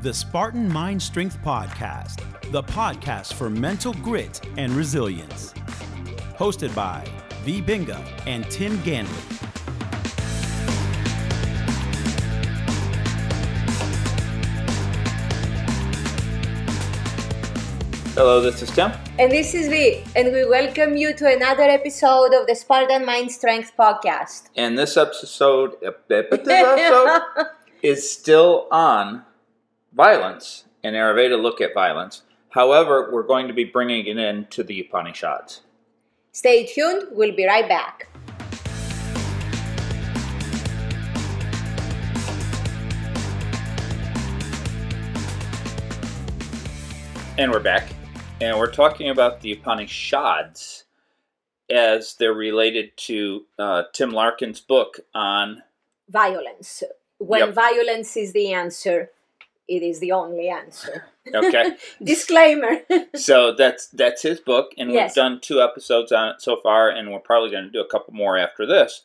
the 0.00 0.14
Spartan 0.14 0.72
Mind 0.72 1.02
Strength 1.02 1.42
Podcast, 1.42 2.22
the 2.52 2.62
podcast 2.62 3.34
for 3.34 3.50
mental 3.50 3.92
grit 3.94 4.40
and 4.56 4.72
resilience. 4.74 5.52
Hosted 6.38 6.72
by 6.72 7.04
V. 7.42 7.60
Binga 7.60 8.00
and 8.24 8.48
Tim 8.48 8.78
Ganley. 8.78 9.08
Hello, 18.14 18.40
this 18.40 18.62
is 18.62 18.70
Tim. 18.70 18.92
And 19.18 19.32
this 19.32 19.52
is 19.52 19.66
V, 19.66 20.04
and 20.14 20.32
we 20.32 20.44
welcome 20.44 20.96
you 20.96 21.12
to 21.14 21.26
another 21.26 21.64
episode 21.64 22.34
of 22.34 22.46
the 22.46 22.54
Spartan 22.54 23.04
Mind 23.04 23.32
Strength 23.32 23.72
Podcast. 23.76 24.50
And 24.54 24.78
this 24.78 24.96
episode, 24.96 25.74
this 25.80 26.28
episode 26.48 27.20
is 27.82 28.08
still 28.08 28.68
on 28.70 29.24
violence 29.92 30.64
and 30.82 30.94
Ayurveda 30.94 31.40
look 31.40 31.60
at 31.60 31.74
violence. 31.74 32.22
However, 32.50 33.10
we're 33.12 33.22
going 33.24 33.48
to 33.48 33.54
be 33.54 33.64
bringing 33.64 34.06
it 34.06 34.16
in 34.18 34.46
to 34.46 34.62
the 34.62 34.80
Upanishads. 34.80 35.62
Stay 36.32 36.66
tuned, 36.66 37.04
we'll 37.12 37.34
be 37.34 37.46
right 37.46 37.68
back. 37.68 38.08
And 47.36 47.52
we're 47.52 47.60
back. 47.60 47.88
And 48.40 48.58
we're 48.58 48.70
talking 48.70 49.10
about 49.10 49.40
the 49.42 49.52
Upanishads 49.52 50.84
as 51.70 52.14
they're 52.14 52.32
related 52.32 52.96
to 52.96 53.46
uh, 53.58 53.82
Tim 53.92 54.10
Larkin's 54.10 54.60
book 54.60 55.00
on 55.14 55.62
Violence. 56.08 56.82
When 57.18 57.40
Yep. 57.40 57.54
violence 57.54 58.16
is 58.16 58.32
the 58.32 58.52
answer, 58.52 59.10
it 59.68 59.82
is 59.82 60.00
the 60.00 60.12
only 60.12 60.48
answer. 60.48 61.04
okay. 61.32 61.76
Disclaimer. 62.02 62.78
so 63.14 63.52
that's 63.52 63.88
that's 63.88 64.22
his 64.22 64.40
book, 64.40 64.72
and 64.78 64.90
Yes. 64.90 65.10
we've 65.10 65.14
done 65.16 65.40
two 65.40 65.60
episodes 65.62 66.10
on 66.10 66.30
it 66.30 66.40
so 66.40 66.56
far, 66.62 66.88
and 66.88 67.12
we're 67.12 67.18
probably 67.20 67.50
going 67.50 67.64
to 67.64 67.70
do 67.70 67.80
a 67.80 67.86
couple 67.88 68.14
more 68.14 68.36
after 68.38 68.66
this. 68.66 69.02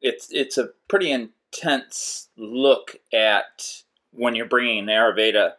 It's 0.00 0.28
it's 0.32 0.56
a 0.56 0.70
pretty 0.88 1.10
intense 1.12 2.28
look 2.36 2.96
at 3.12 3.82
when 4.12 4.34
you're 4.34 4.46
bringing 4.46 4.86
Ayurveda 4.86 5.52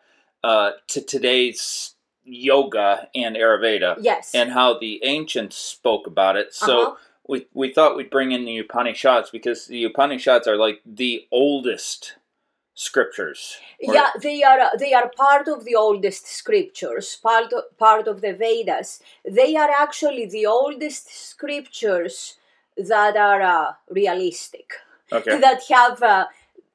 uh, 0.43 0.71
to 0.87 1.01
today's 1.01 1.93
yoga 2.23 3.07
and 3.13 3.35
Ayurveda, 3.35 3.97
yes. 4.01 4.31
and 4.33 4.51
how 4.51 4.77
the 4.77 5.01
ancients 5.03 5.55
spoke 5.57 6.07
about 6.07 6.35
it. 6.35 6.53
So. 6.53 6.81
Uh-huh. 6.81 6.95
We, 7.27 7.45
we 7.53 7.71
thought 7.71 7.95
we'd 7.95 8.09
bring 8.09 8.31
in 8.33 8.43
the 8.45 8.57
Upanishads 8.57 9.29
because 9.29 9.67
the 9.67 9.85
Upanishads 9.85 10.47
are 10.47 10.57
like 10.57 10.81
the 10.85 11.27
oldest 11.31 12.15
scriptures. 12.81 13.57
Or- 13.87 13.93
yeah, 13.93 14.09
they 14.21 14.41
are 14.43 14.77
they 14.77 14.93
are 14.93 15.09
part 15.09 15.47
of 15.47 15.65
the 15.65 15.75
oldest 15.75 16.27
scriptures, 16.27 17.17
part 17.21 17.53
of, 17.53 17.63
part 17.77 18.07
of 18.07 18.21
the 18.21 18.33
Vedas. 18.33 19.01
They 19.23 19.55
are 19.55 19.69
actually 19.69 20.25
the 20.25 20.45
oldest 20.45 21.05
scriptures 21.29 22.37
that 22.77 23.15
are 23.15 23.41
uh, 23.41 23.73
realistic. 23.89 24.73
Okay. 25.13 25.39
that 25.39 25.61
have 25.69 26.01
uh, 26.01 26.25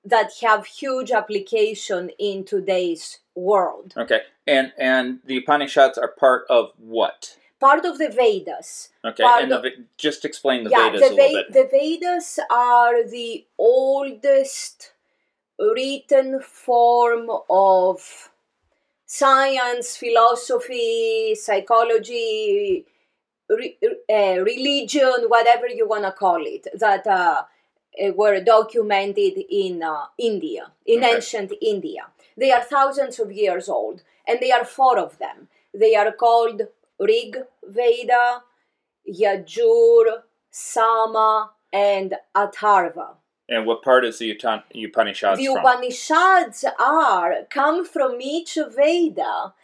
that 0.04 0.30
have 0.42 0.66
huge 0.66 1.10
application 1.10 2.10
in 2.18 2.44
today's 2.44 3.18
world. 3.34 3.94
Okay. 3.96 4.20
And 4.46 4.72
and 4.78 5.18
the 5.24 5.38
Upanishads 5.38 5.98
are 5.98 6.08
part 6.08 6.44
of 6.48 6.70
what? 6.78 7.36
Part 7.58 7.86
of 7.86 7.96
the 7.98 8.10
Vedas. 8.10 8.90
Okay, 9.02 9.24
and 9.24 9.50
of- 9.52 9.62
Ve- 9.62 9.84
just 9.96 10.24
explain 10.26 10.64
the 10.64 10.70
yeah, 10.70 10.90
Vedas 10.90 11.00
the, 11.00 11.06
a 11.06 11.16
little 11.16 11.26
Ve- 11.28 11.34
bit. 11.34 11.52
the 11.52 11.68
Vedas 11.78 12.38
are 12.50 13.02
the 13.08 13.46
oldest 13.58 14.92
written 15.58 16.40
form 16.40 17.30
of 17.50 18.30
science, 19.06 19.96
philosophy, 19.96 21.34
psychology, 21.34 22.84
re- 23.48 23.78
uh, 24.10 24.40
religion, 24.42 25.14
whatever 25.28 25.68
you 25.68 25.88
want 25.88 26.04
to 26.04 26.12
call 26.12 26.44
it, 26.44 26.66
that 26.78 27.06
uh, 27.06 27.42
uh, 28.02 28.12
were 28.12 28.40
documented 28.40 29.38
in 29.50 29.82
uh, 29.82 30.06
India, 30.18 30.72
in 30.86 31.00
Okay. 31.04 31.14
ancient 31.16 31.52
India. 31.60 32.06
They 32.36 32.52
are 32.52 32.62
thousands 32.62 33.18
of 33.18 33.32
years 33.32 33.68
old, 33.68 34.02
and 34.26 34.38
there 34.40 34.58
are 34.58 34.64
four 34.64 34.98
of 34.98 35.18
them. 35.18 35.48
They 35.72 35.94
are 35.94 36.12
called 36.12 36.62
Rig 36.98 37.38
Veda, 37.64 38.42
Yajur, 39.08 40.22
Sama, 40.50 41.52
and 41.72 42.14
Atharva. 42.34 43.16
And 43.48 43.66
what 43.66 43.82
part 43.82 44.04
is 44.04 44.18
the 44.18 44.26
Utan- 44.26 44.62
Upanishads 44.74 45.38
The 45.38 45.46
from? 45.46 45.58
Upanishads 45.64 46.64
are 46.78 47.44
come 47.50 47.84
from 47.84 48.20
each 48.20 48.58
Veda, 48.76 49.54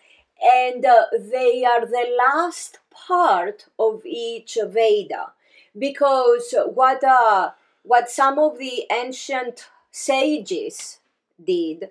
and 0.42 0.84
uh, 0.84 1.04
they 1.18 1.64
are 1.64 1.84
the 1.86 2.16
last 2.18 2.78
part 2.90 3.66
of 3.78 4.02
each 4.06 4.58
Veda, 4.64 5.32
because 5.78 6.54
what 6.74 7.02
uh, 7.04 7.50
what 7.82 8.10
some 8.10 8.38
of 8.38 8.58
the 8.58 8.84
ancient 8.92 9.66
sages 9.90 11.00
did, 11.42 11.90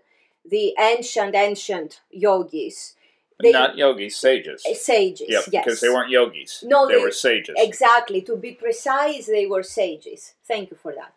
the 0.49 0.73
ancient 0.79 1.35
ancient 1.35 2.01
yogis, 2.09 2.95
they, 3.41 3.51
Not 3.51 3.75
yogis, 3.77 4.15
sages. 4.15 4.63
sages, 4.79 5.27
Yep, 5.27 5.43
yes, 5.51 5.65
because 5.65 5.81
they 5.81 5.89
weren't 5.89 6.09
yogis. 6.09 6.63
No, 6.65 6.87
they, 6.87 6.95
they- 6.95 7.01
were 7.01 7.11
sages. 7.11 7.55
Exactly. 7.57 8.21
To 8.21 8.35
be 8.35 8.51
precise, 8.51 9.25
they 9.25 9.45
were 9.47 9.63
sages. 9.63 10.35
Thank 10.45 10.69
you 10.71 10.77
for 10.77 10.93
that. 10.93 11.13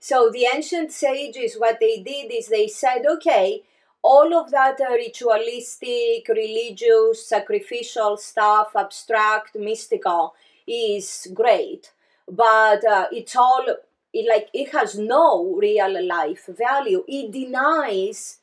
So 0.00 0.30
the 0.30 0.46
ancient 0.52 0.92
sages, 0.92 1.56
what 1.56 1.78
they 1.78 2.02
did 2.02 2.32
is 2.32 2.48
they 2.48 2.68
said, 2.68 3.02
okay, 3.06 3.62
all 4.02 4.34
of 4.34 4.50
that 4.50 4.80
uh, 4.80 4.92
ritualistic, 4.94 6.26
religious, 6.28 7.26
sacrificial 7.26 8.16
stuff, 8.16 8.68
abstract, 8.74 9.54
mystical, 9.56 10.34
is 10.66 11.28
great, 11.34 11.92
but 12.26 12.84
uh, 12.84 13.06
it's 13.12 13.36
all 13.36 13.66
it, 14.12 14.26
like 14.28 14.48
it 14.54 14.72
has 14.72 14.98
no 14.98 15.54
real 15.56 16.06
life 16.06 16.48
value. 16.48 17.04
It 17.06 17.30
denies 17.30 18.38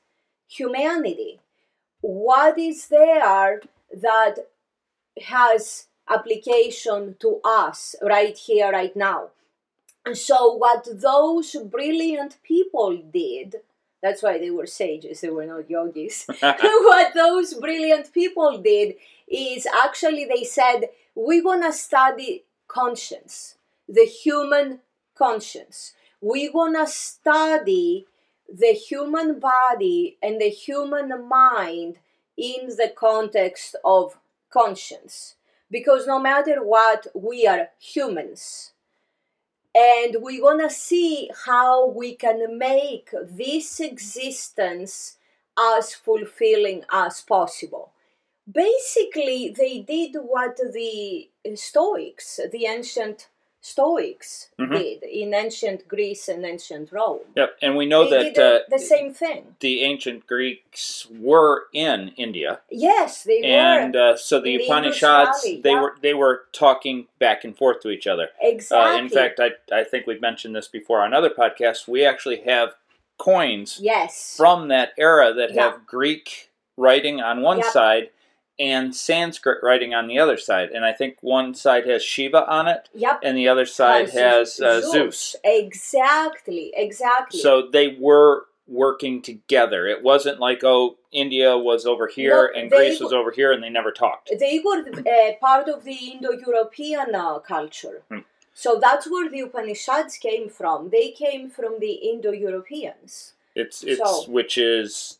humanity. 0.47 1.39
What 2.01 2.57
is 2.59 2.87
there 2.87 3.61
that 4.01 4.35
has 5.25 5.87
application 6.09 7.15
to 7.19 7.39
us 7.43 7.95
right 8.01 8.37
here, 8.37 8.71
right 8.71 8.95
now. 8.95 9.29
And 10.07 10.17
so, 10.17 10.53
what 10.53 10.87
those 10.89 11.53
brilliant 11.69 12.37
people 12.41 12.95
did, 12.95 13.57
that's 14.01 14.23
why 14.23 14.37
they 14.37 14.49
were 14.49 14.65
sages, 14.65 15.19
they 15.19 15.29
were 15.29 15.45
not 15.45 15.69
yogis. 15.69 16.25
what 16.39 17.13
those 17.13 17.53
brilliant 17.55 18.13
people 18.13 18.57
did 18.59 18.95
is 19.27 19.67
actually 19.67 20.23
they 20.23 20.45
said, 20.45 20.91
We're 21.13 21.43
gonna 21.43 21.73
study 21.73 22.45
conscience, 22.69 23.57
the 23.89 24.05
human 24.05 24.79
conscience. 25.13 25.91
We're 26.21 26.53
gonna 26.53 26.87
study 26.87 28.07
the 28.47 28.71
human 28.71 29.41
body 29.41 30.17
and 30.23 30.39
the 30.39 30.47
human 30.49 31.27
mind 31.27 31.97
in 32.37 32.69
the 32.77 32.93
context 32.95 33.75
of 33.83 34.17
conscience 34.49 35.35
because 35.69 36.07
no 36.07 36.17
matter 36.17 36.63
what 36.63 37.07
we 37.13 37.45
are 37.45 37.71
humans 37.77 38.71
and 39.77 40.17
we're 40.21 40.41
gonna 40.41 40.69
see 40.71 41.29
how 41.45 41.87
we 41.87 42.15
can 42.15 42.57
make 42.57 43.11
this 43.23 43.79
existence 43.79 45.17
as 45.59 45.93
fulfilling 45.93 46.83
as 46.91 47.21
possible. 47.21 47.91
Basically 48.51 49.53
they 49.55 49.79
did 49.79 50.15
what 50.15 50.57
the 50.57 51.29
stoics 51.55 52.39
the 52.51 52.65
ancient 52.65 53.27
stoics 53.67 54.49
Mhm. 54.59 54.71
did 54.77 55.03
in 55.03 55.33
ancient 55.33 55.87
greece 55.87 56.27
and 56.29 56.45
ancient 56.45 56.91
rome 56.91 57.21
Yep, 57.35 57.57
and 57.61 57.75
we 57.75 57.85
know 57.85 58.03
they 58.09 58.23
that 58.23 58.35
did 58.35 58.39
uh, 58.39 58.59
the 58.69 58.79
same 58.79 59.13
thing 59.13 59.55
the 59.59 59.81
ancient 59.83 60.25
Greeks 60.25 61.05
were 61.11 61.65
in 61.73 61.99
India, 62.17 62.61
yes 62.71 63.23
they 63.23 63.41
and 63.41 63.93
were 63.95 64.13
uh, 64.13 64.15
so 64.17 64.39
the 64.39 64.57
the 64.57 64.65
Upanishads 64.65 65.41
Valley, 65.43 65.61
they 65.61 65.71
yeah. 65.71 65.81
were 65.81 65.95
they 66.01 66.13
were 66.13 66.43
talking 66.53 67.07
back 67.19 67.43
and 67.43 67.57
forth 67.57 67.79
to 67.81 67.89
each 67.89 68.07
other. 68.07 68.29
exactly 68.41 68.95
Uh, 68.95 68.99
in 69.03 69.09
fact, 69.09 69.39
I 69.39 69.49
I 69.71 69.83
think 69.83 70.07
we've 70.07 70.21
mentioned 70.21 70.55
this 70.55 70.67
before 70.67 71.01
on 71.01 71.13
other 71.13 71.29
podcasts. 71.29 71.87
We 71.87 72.05
actually 72.05 72.41
have 72.41 72.75
coins 73.17 73.79
yes 73.81 74.35
from 74.37 74.67
that 74.69 74.93
era 74.97 75.33
that 75.33 75.53
Yeah. 75.53 75.63
have 75.71 75.85
Greek 75.87 76.49
writing 76.77 77.19
on 77.19 77.41
one 77.41 77.57
Yep. 77.57 77.65
side 77.67 78.09
and 78.59 78.95
Sanskrit 78.95 79.59
writing 79.63 79.93
on 79.93 80.07
the 80.07 80.17
other 80.19 80.37
side. 80.37 80.69
And 80.71 80.83
I 80.83 80.91
think 80.93 81.17
one 81.21 81.53
side 81.53 81.85
has 81.87 82.03
Shiva 82.03 82.49
on 82.49 82.67
it, 82.67 82.89
yep 82.93 83.19
and 83.23 83.37
the 83.37 83.47
other 83.47 83.65
side 83.65 84.09
has 84.11 84.59
uh, 84.59 84.81
Zeus. 84.81 85.35
exactly 85.43 86.71
exactly 86.75 87.39
So 87.39 87.67
they 87.71 87.95
were 87.99 88.45
working 88.67 89.21
together. 89.21 89.87
It 89.87 90.03
wasn't 90.03 90.39
like 90.39 90.61
oh 90.63 90.97
India 91.11 91.57
was 91.57 91.85
over 91.85 92.07
here 92.07 92.51
No, 92.53 92.59
and 92.59 92.69
Greece 92.69 92.99
w- 92.99 93.05
was 93.05 93.13
over 93.13 93.31
here 93.31 93.51
and 93.53 93.63
they 93.63 93.69
never 93.69 93.91
talked. 93.91 94.29
they 94.39 94.59
were 94.63 94.79
uh, 94.89 95.33
part 95.39 95.67
of 95.69 95.83
the 95.85 95.95
Indo-European 96.13 97.15
uh, 97.15 97.39
culture. 97.39 98.01
Hmm. 98.11 98.19
So 98.53 98.79
that's 98.81 99.09
where 99.09 99.29
the 99.29 99.39
Upanishads 99.41 100.17
came 100.17 100.49
from. 100.49 100.89
They 100.89 101.11
came 101.11 101.49
from 101.49 101.79
the 101.79 101.93
Indo-Europeans. 102.11 103.33
It's 103.55 103.83
it's 103.83 103.99
So- 103.99 104.29
which 104.31 104.57
is 104.57 105.19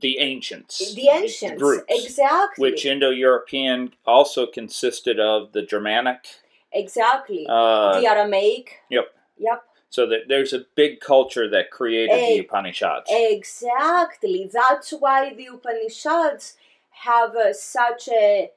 the 0.00 0.18
ancients. 0.18 0.94
the 0.94 1.08
ancients, 1.08 1.60
groups, 1.60 1.84
exactly, 1.88 2.62
which 2.70 2.84
Indo-European 2.86 3.92
also 4.06 4.46
consisted 4.46 5.18
of 5.20 5.52
the 5.52 5.62
Germanic, 5.62 6.26
exactly, 6.72 7.46
uh, 7.48 8.00
the 8.00 8.06
Aramaic. 8.06 8.80
yep. 8.90 9.14
Yep. 9.38 9.62
So 9.88 10.06
that 10.06 10.28
there's 10.28 10.52
a 10.52 10.66
big 10.76 11.00
culture 11.00 11.48
that 11.50 11.70
created 11.72 12.14
the 12.16 12.38
Eh, 12.38 12.40
Upanishads. 12.42 13.08
Exactly. 13.10 14.48
That's 14.52 14.90
why 14.92 15.34
the 15.34 15.46
Upanishads 15.46 16.56
have 16.90 17.34
uh, 17.34 17.52
such 17.52 18.08
a 18.08 18.50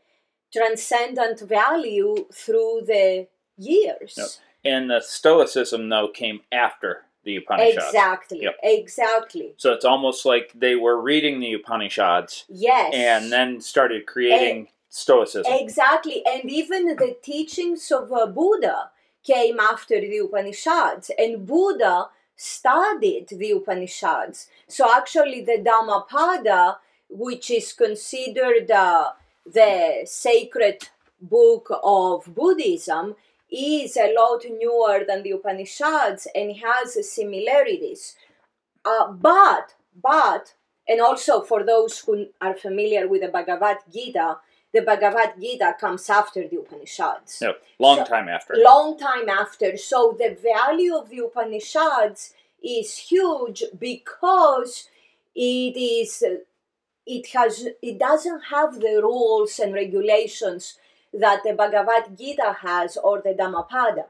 transcendent 0.52 1.40
value 1.40 2.28
through 2.32 2.82
the 2.86 3.28
years. 3.58 4.14
Yep. 4.18 4.28
and 4.66 4.90
the 4.90 5.00
Stoicism 5.02 5.90
though 5.90 6.08
came 6.08 6.42
after 6.52 7.06
the 7.24 7.38
Upanishads. 7.38 7.86
Exactly. 7.86 8.42
Yep. 8.44 8.58
Exactly. 8.64 9.54
So 9.58 9.72
it's 9.74 9.86
almost 9.86 10.26
like 10.26 10.52
they 10.56 10.76
were 10.76 11.00
reading 11.02 11.40
the 11.40 11.54
Upanishads 11.54 12.46
Yes. 12.50 12.94
and 12.94 13.32
then 13.32 13.62
started 13.62 14.06
creating 14.06 14.68
Stoicism. 14.90 15.52
Exactly. 15.52 16.24
And 16.26 16.50
even 16.50 16.86
the 16.86 17.18
teachings 17.24 17.92
of 17.92 18.12
uh, 18.14 18.28
Buddha 18.28 18.92
came 19.24 19.60
after 19.60 20.00
the 20.00 20.18
Upanishads, 20.18 21.10
and 21.18 21.48
Buddha 21.48 22.10
studied 22.36 23.28
the 23.30 23.52
Upanishads. 23.52 24.50
So 24.68 24.94
actually, 24.94 25.42
the 25.42 25.58
Dhammapada, 25.64 26.78
which 27.10 27.50
is 27.50 27.74
considered 27.74 28.70
uh, 28.70 29.12
the 29.46 30.02
sacred 30.06 30.90
book 31.22 31.72
of 31.84 32.26
Buddhism, 32.36 33.16
is 33.54 33.96
a 33.98 34.14
lot 34.14 34.44
newer 34.50 35.04
than 35.08 35.24
the 35.24 35.32
Upanishads 35.32 36.28
and 36.34 36.56
has 36.58 36.98
similarities. 37.12 38.16
Uh, 38.84 39.12
but, 39.12 39.76
but, 40.02 40.56
and 40.88 41.00
also 41.00 41.42
for 41.42 41.64
those 41.64 42.00
who 42.00 42.28
are 42.42 42.56
familiar 42.56 43.08
with 43.08 43.22
the 43.22 43.28
Bhagavad 43.28 43.78
Gita, 43.94 44.38
the 44.74 44.82
Bhagavad 44.82 45.34
Gita 45.40 45.76
comes 45.80 46.10
after 46.10 46.48
the 46.48 46.58
Upanishads. 46.58 47.40
No, 47.42 47.54
Long 47.78 47.98
So- 48.00 48.06
time 48.06 48.28
after. 48.28 48.56
Long 48.58 48.98
time 48.98 49.30
after. 49.30 49.78
So 49.78 50.18
the 50.18 50.36
value 50.42 50.96
of 50.96 51.10
the 51.10 51.20
Upanishads 51.20 52.34
is 52.64 52.98
huge 52.98 53.64
because 53.80 54.90
it 55.36 55.76
is 55.78 56.24
it 57.06 57.28
has 57.28 57.68
it 57.82 58.00
doesn't 58.00 58.42
have 58.50 58.80
the 58.80 59.00
rules 59.04 59.60
and 59.60 59.74
regulations 59.74 60.78
that 61.14 61.42
the 61.44 61.54
Bhagavad 61.54 62.18
Gita 62.18 62.58
has 62.62 62.98
or 62.98 63.22
the 63.22 63.34
Dhammapada. 63.34 64.06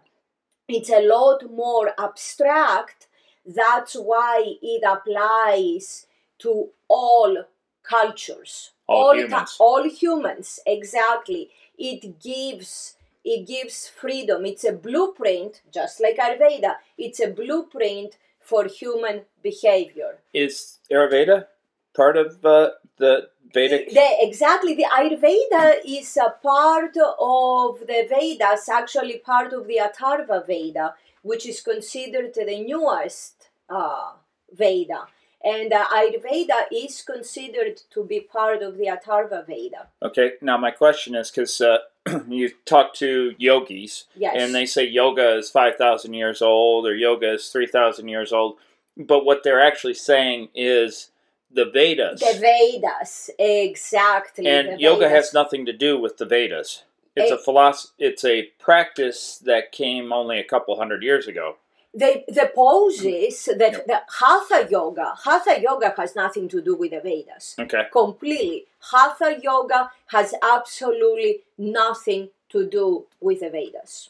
It's 0.68 0.90
a 0.90 1.06
lot 1.06 1.44
more 1.52 1.92
abstract. 2.00 3.08
That's 3.46 3.96
why 3.96 4.56
it 4.62 4.84
applies 4.88 6.08
to 6.40 6.70
all 6.88 7.44
cultures. 7.84 8.72
All 8.88 9.14
ti- 9.14 9.22
humans. 9.22 9.58
all 9.60 9.90
humans, 9.90 10.60
exactly. 10.66 11.50
It 11.78 12.20
gives 12.22 12.96
it 13.26 13.48
gives 13.48 13.88
freedom. 13.88 14.46
It's 14.46 14.66
a 14.66 14.74
blueprint, 14.74 15.62
just 15.74 16.02
like 16.02 16.18
Ayurveda. 16.18 16.76
It's 16.98 17.22
a 17.22 17.28
blueprint 17.28 18.18
for 18.42 18.66
human 18.66 19.22
behavior. 19.42 20.20
Is 20.34 20.80
Ayurveda 20.92 21.48
part 21.96 22.18
of 22.18 22.44
uh, 22.46 22.72
the 22.98 23.30
Vedic? 23.54 23.90
The, 23.94 24.08
exactly, 24.20 24.74
the 24.76 24.86
Ayurveda 24.86 25.76
is 25.86 26.18
a 26.18 26.32
part 26.42 26.96
of 27.20 27.80
the 27.82 28.08
Vedas, 28.10 28.68
actually 28.70 29.18
part 29.20 29.54
of 29.54 29.68
the 29.68 29.80
Atharva 29.82 30.46
Veda, 30.46 30.96
which 31.22 31.46
is 31.48 31.62
considered 31.62 32.34
the 32.34 32.64
newest 32.64 33.50
uh, 33.70 34.14
Veda. 34.52 35.08
And 35.44 35.74
uh, 35.74 35.86
Ayurveda 35.88 36.68
is 36.72 37.02
considered 37.02 37.82
to 37.92 38.04
be 38.04 38.22
part 38.22 38.62
of 38.64 38.78
the 38.78 38.86
Atharva 38.86 39.46
Veda. 39.46 39.88
Okay, 40.02 40.34
now 40.42 40.58
my 40.58 40.72
question 40.72 41.16
is 41.16 41.30
because 41.30 41.60
uh, 41.62 41.80
you 42.28 42.50
talk 42.66 42.94
to 42.96 43.34
yogis 43.38 44.06
Yes. 44.16 44.36
and 44.38 44.56
they 44.56 44.66
say 44.66 44.86
yoga 44.86 45.38
is 45.38 45.50
5,000 45.50 46.14
years 46.14 46.42
old 46.42 46.86
or 46.88 46.96
yoga 46.96 47.34
is 47.34 47.50
3,000 47.50 48.08
years 48.08 48.32
old, 48.32 48.58
but 48.98 49.26
what 49.26 49.44
they're 49.44 49.62
actually 49.62 49.94
saying 49.96 50.48
is 50.56 51.10
the 51.54 51.66
Vedas. 51.66 52.20
the 52.20 52.40
Vedas, 52.40 53.30
exactly. 53.40 54.48
and 54.48 54.80
yoga 54.80 55.08
Vedas. 55.08 55.26
has 55.28 55.34
nothing 55.34 55.66
to 55.66 55.74
do 55.74 55.98
with 56.00 56.18
the 56.18 56.26
Vedas. 56.26 56.84
It's 57.16 57.32
a 57.32 57.36
Eh. 57.36 57.44
philosophy. 57.44 57.94
It's 58.00 58.26
a 58.26 58.44
practice 58.60 59.38
that 59.46 59.72
came 59.72 60.12
only 60.12 60.40
a 60.40 60.44
couple 60.44 60.76
hundred 60.78 61.04
years 61.04 61.28
ago. 61.28 61.58
the 61.96 62.24
the 62.28 62.48
poses 62.56 63.46
that 63.46 63.74
Yep. 63.74 63.86
the 63.86 64.00
hatha 64.20 64.68
yoga 64.72 65.14
hatha 65.26 65.62
yoga 65.62 65.94
has 65.96 66.16
nothing 66.16 66.50
to 66.54 66.60
do 66.60 66.74
with 66.82 66.90
the 66.90 67.00
vedas 67.00 67.56
Okay. 67.60 67.84
completely 67.92 68.66
hatha 68.92 69.30
yoga 69.44 69.92
has 70.08 70.34
absolutely 70.42 71.44
nothing 71.56 72.32
to 72.50 72.66
do 72.78 73.06
with 73.22 73.42
the 73.42 73.50
vedas 73.52 74.10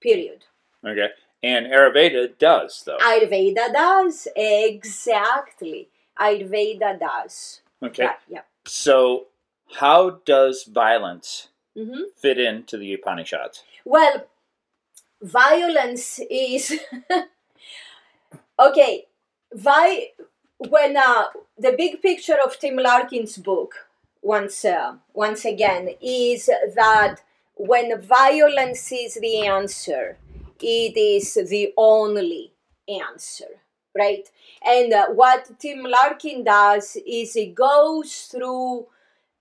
period 0.00 0.40
Okay. 0.84 1.10
And 1.40 1.66
Ayurveda 1.68 2.36
does 2.36 2.82
though. 2.84 2.98
ayurveda 2.98 3.72
does 3.72 4.26
exactly 4.34 5.88
ayurveda 6.20 6.98
does 6.98 7.60
Okay. 7.82 8.02
yeah, 8.04 8.14
yeah. 8.28 8.42
So, 8.66 9.26
how 9.80 10.20
does 10.24 10.64
violence 10.64 11.48
hmm 11.76 12.02
fit 12.16 12.38
into 12.38 12.76
the 12.76 12.92
Upanishads? 12.94 13.62
Well, 13.84 14.26
violence 15.22 16.20
is 16.30 16.78
okay. 18.58 19.06
Vi- 19.54 20.08
when 20.58 20.96
uh, 20.96 21.26
the 21.56 21.74
big 21.76 22.02
picture 22.02 22.36
of 22.44 22.58
Tim 22.58 22.76
Larkin's 22.76 23.36
book, 23.38 23.86
once 24.22 24.64
uh, 24.64 24.96
once 25.14 25.44
again, 25.44 25.90
is 26.00 26.46
that 26.46 27.16
when 27.56 28.00
violence 28.00 28.92
is 28.92 29.14
the 29.14 29.46
answer, 29.46 30.18
it 30.60 30.96
is 30.96 31.34
the 31.34 31.72
only 31.76 32.52
answer, 32.88 33.62
right? 33.98 34.30
And 34.64 34.92
uh, 34.92 35.08
what 35.08 35.58
Tim 35.58 35.82
Larkin 35.84 36.44
does 36.44 36.96
is 37.06 37.34
he 37.34 37.46
goes 37.46 38.28
through 38.30 38.86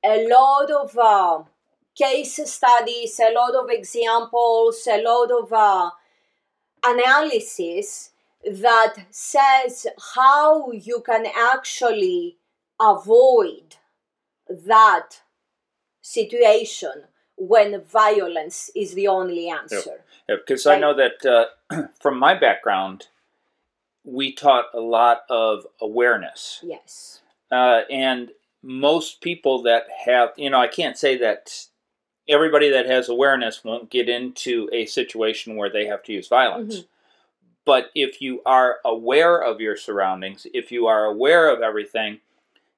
a 0.03 0.27
lot 0.27 0.71
of 0.71 0.97
uh, 0.97 1.43
case 1.95 2.39
studies, 2.51 3.19
a 3.19 3.33
lot 3.33 3.55
of 3.55 3.69
examples, 3.69 4.87
a 4.91 5.01
lot 5.01 5.31
of 5.31 5.53
uh, 5.53 5.91
analysis 6.85 8.11
that 8.45 8.95
says 9.09 9.87
how 10.15 10.71
you 10.71 11.01
can 11.05 11.25
actually 11.35 12.37
avoid 12.79 13.75
that 14.49 15.21
situation 16.01 17.03
when 17.37 17.81
violence 17.81 18.71
is 18.75 18.93
the 18.93 19.07
only 19.07 19.49
answer. 19.49 20.01
Because 20.27 20.65
I 20.65 20.73
Right. 20.73 20.81
know 20.81 20.93
that 20.93 21.25
uh, 21.25 21.87
from 21.99 22.17
my 22.19 22.33
background, 22.33 23.07
we 24.07 24.31
taught 24.31 24.65
a 24.73 24.79
lot 24.79 25.23
of 25.29 25.67
awareness. 25.81 26.59
Yes. 26.63 27.21
Uh, 27.51 27.81
and 27.91 28.31
most 28.63 29.21
people 29.21 29.63
that 29.63 29.83
have, 30.05 30.29
you 30.37 30.49
know, 30.49 30.59
I 30.59 30.67
can't 30.67 30.97
say 30.97 31.17
that 31.17 31.65
everybody 32.27 32.69
that 32.69 32.85
has 32.85 33.09
awareness 33.09 33.63
won't 33.63 33.89
get 33.89 34.07
into 34.07 34.69
a 34.71 34.85
situation 34.85 35.57
where 35.57 35.69
they 35.69 35.85
have 35.85 36.03
to 36.03 36.13
use 36.13 36.27
violence. 36.27 36.85
But 37.65 37.91
if 37.93 38.21
you 38.21 38.41
are 38.45 38.77
aware 38.85 39.43
of 39.43 39.59
your 39.59 39.75
surroundings, 39.75 40.47
if 40.53 40.71
you 40.71 40.87
are 40.87 41.03
aware 41.03 41.53
of 41.53 41.61
everything, 41.61 42.21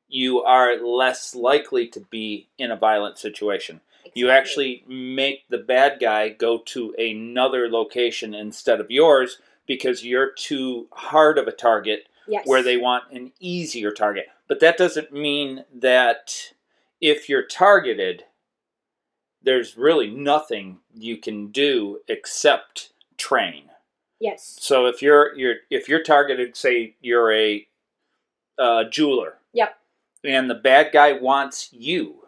you 0.07 0.41
are 0.41 0.77
less 0.77 1.35
likely 1.35 1.87
to 1.89 1.99
be 1.99 2.47
in 2.57 2.71
a 2.71 2.75
violent 2.75 3.19
situation. 3.19 3.81
You 4.15 4.31
actually 4.31 4.83
make 4.87 5.47
the 5.49 5.59
bad 5.59 5.99
guy 5.99 6.29
go 6.29 6.57
to 6.57 6.95
another 6.97 7.69
location 7.69 8.33
instead 8.33 8.79
of 8.79 8.89
yours 8.89 9.37
because 9.69 10.03
you're 10.03 10.31
too 10.31 10.87
hard 10.91 11.37
of 11.37 11.47
a 11.47 11.51
target 11.51 12.07
yes. 12.27 12.41
where 12.47 12.63
they 12.63 12.75
want 12.75 13.03
an 13.11 13.31
easier 13.39 13.91
target. 13.91 14.25
But 14.47 14.59
that 14.61 14.77
doesn't 14.77 15.13
mean 15.13 15.63
that 15.73 16.53
if 16.99 17.29
you're 17.29 17.45
targeted, 17.45 18.23
there's 19.43 19.77
really 19.77 20.09
nothing 20.09 20.79
you 20.93 21.17
can 21.17 21.49
do 21.51 21.99
except 22.07 22.89
train. 23.15 23.65
yes. 24.19 24.57
So 24.59 24.87
if 24.87 25.03
you're 25.03 25.37
you're 25.37 25.55
if 25.69 25.87
you're 25.87 26.01
targeted, 26.03 26.57
say 26.57 26.95
you're 26.99 27.31
a 27.31 27.67
uh, 28.57 28.85
jeweler, 28.85 29.35
Yep. 29.53 29.77
and 30.23 30.49
the 30.49 30.55
bad 30.55 30.91
guy 30.91 31.13
wants 31.13 31.69
you, 31.71 32.23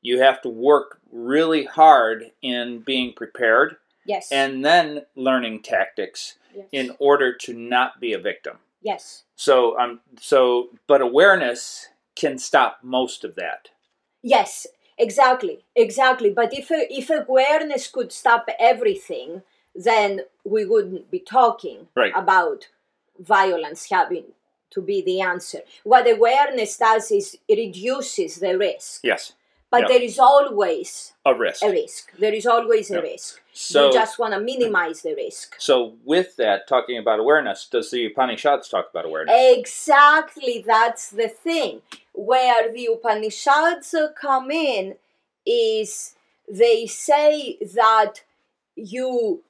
you 0.00 0.20
have 0.20 0.40
to 0.42 0.48
work 0.48 1.00
really 1.12 1.64
hard 1.64 2.32
in 2.40 2.80
being 2.80 3.12
prepared 3.12 3.76
Yes. 4.06 4.30
and 4.32 4.64
then 4.64 5.02
learning 5.14 5.62
tactics 5.62 6.34
yes. 6.54 6.66
in 6.72 6.96
order 6.98 7.34
to 7.34 7.52
not 7.52 8.00
be 8.00 8.12
a 8.12 8.18
victim. 8.18 8.56
yes. 8.82 9.24
So 9.36 9.78
um 9.78 10.00
so 10.20 10.70
but 10.86 11.00
awareness 11.00 11.88
can 12.14 12.38
stop 12.38 12.78
most 12.82 13.24
of 13.24 13.34
that. 13.36 13.68
Yes, 14.22 14.66
exactly, 14.98 15.64
exactly. 15.74 16.30
But 16.30 16.52
if 16.54 16.68
if 16.70 17.10
awareness 17.10 17.88
could 17.88 18.10
stop 18.12 18.48
everything, 18.58 19.42
then 19.74 20.20
we 20.44 20.64
wouldn't 20.64 21.10
be 21.10 21.18
talking 21.20 21.88
Right. 21.94 22.12
about 22.16 22.68
violence 23.18 23.90
having 23.90 24.24
to 24.70 24.80
be 24.82 25.02
the 25.02 25.20
answer. 25.20 25.60
What 25.84 26.10
awareness 26.10 26.76
does 26.78 27.10
is 27.10 27.36
it 27.48 27.56
reduces 27.58 28.36
the 28.36 28.56
risk. 28.58 29.00
Yes. 29.04 29.32
But 29.76 29.82
Yeah. 29.90 29.98
there 29.98 30.02
is 30.10 30.18
always 30.18 31.12
A 31.26 31.34
risk. 31.34 31.62
a 31.62 31.70
risk. 31.70 32.12
There 32.18 32.32
is 32.32 32.46
always 32.46 32.90
a 32.90 32.94
Yeah. 32.94 33.00
risk. 33.00 33.42
So- 33.52 33.86
you 33.88 33.92
just 33.92 34.18
want 34.18 34.32
to 34.34 34.40
minimize 34.40 35.02
the 35.02 35.14
risk. 35.14 35.56
So, 35.58 35.94
with 36.04 36.36
that, 36.36 36.66
talking 36.66 36.96
about 36.98 37.20
awareness, 37.20 37.66
does 37.66 37.90
the 37.90 38.06
Upanishads 38.06 38.68
talk 38.70 38.88
about 38.90 39.04
awareness? 39.04 39.34
Exactly, 39.58 40.64
that's 40.66 41.10
the 41.10 41.28
thing. 41.28 41.82
Where 42.14 42.72
the 42.72 42.86
Upanishads 42.86 43.94
come 44.14 44.50
in 44.50 44.96
is 45.44 46.14
they 46.48 46.86
say 46.86 47.58
that 47.74 48.22
you 48.76 49.42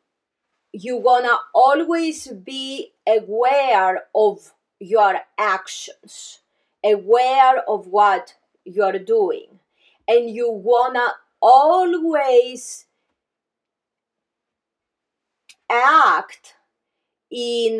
you 0.72 0.96
wanna 0.96 1.38
always 1.54 2.26
be 2.26 2.92
aware 3.06 4.06
of 4.14 4.52
your 4.78 5.22
actions, 5.38 6.40
aware 6.84 7.58
of 7.66 7.86
what 7.86 8.34
you're 8.64 8.98
doing, 8.98 9.58
and 10.08 10.30
you 10.30 10.50
wanna 10.50 11.08
always 11.40 12.86
act 15.70 16.54
in 17.30 17.78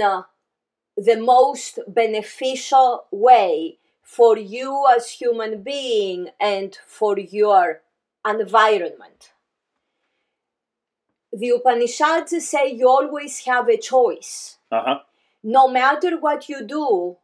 the 0.97 1.17
most 1.17 1.79
beneficial 1.89 3.07
way 3.11 3.79
for 4.03 4.37
you 4.39 4.87
as 4.97 5.11
human 5.11 5.63
being 5.63 6.29
and 6.41 6.79
for 6.87 7.19
your 7.19 7.83
environment 8.27 9.33
the 11.33 11.51
upanishads 11.51 12.35
say 12.49 12.71
you 12.71 12.89
always 12.89 13.41
have 13.45 13.69
a 13.69 13.77
choice 13.77 14.59
Uh 14.71 14.83
huh. 14.87 14.99
no 15.43 15.69
matter 15.69 16.19
what 16.19 16.49
you 16.49 16.63
do 16.67 17.17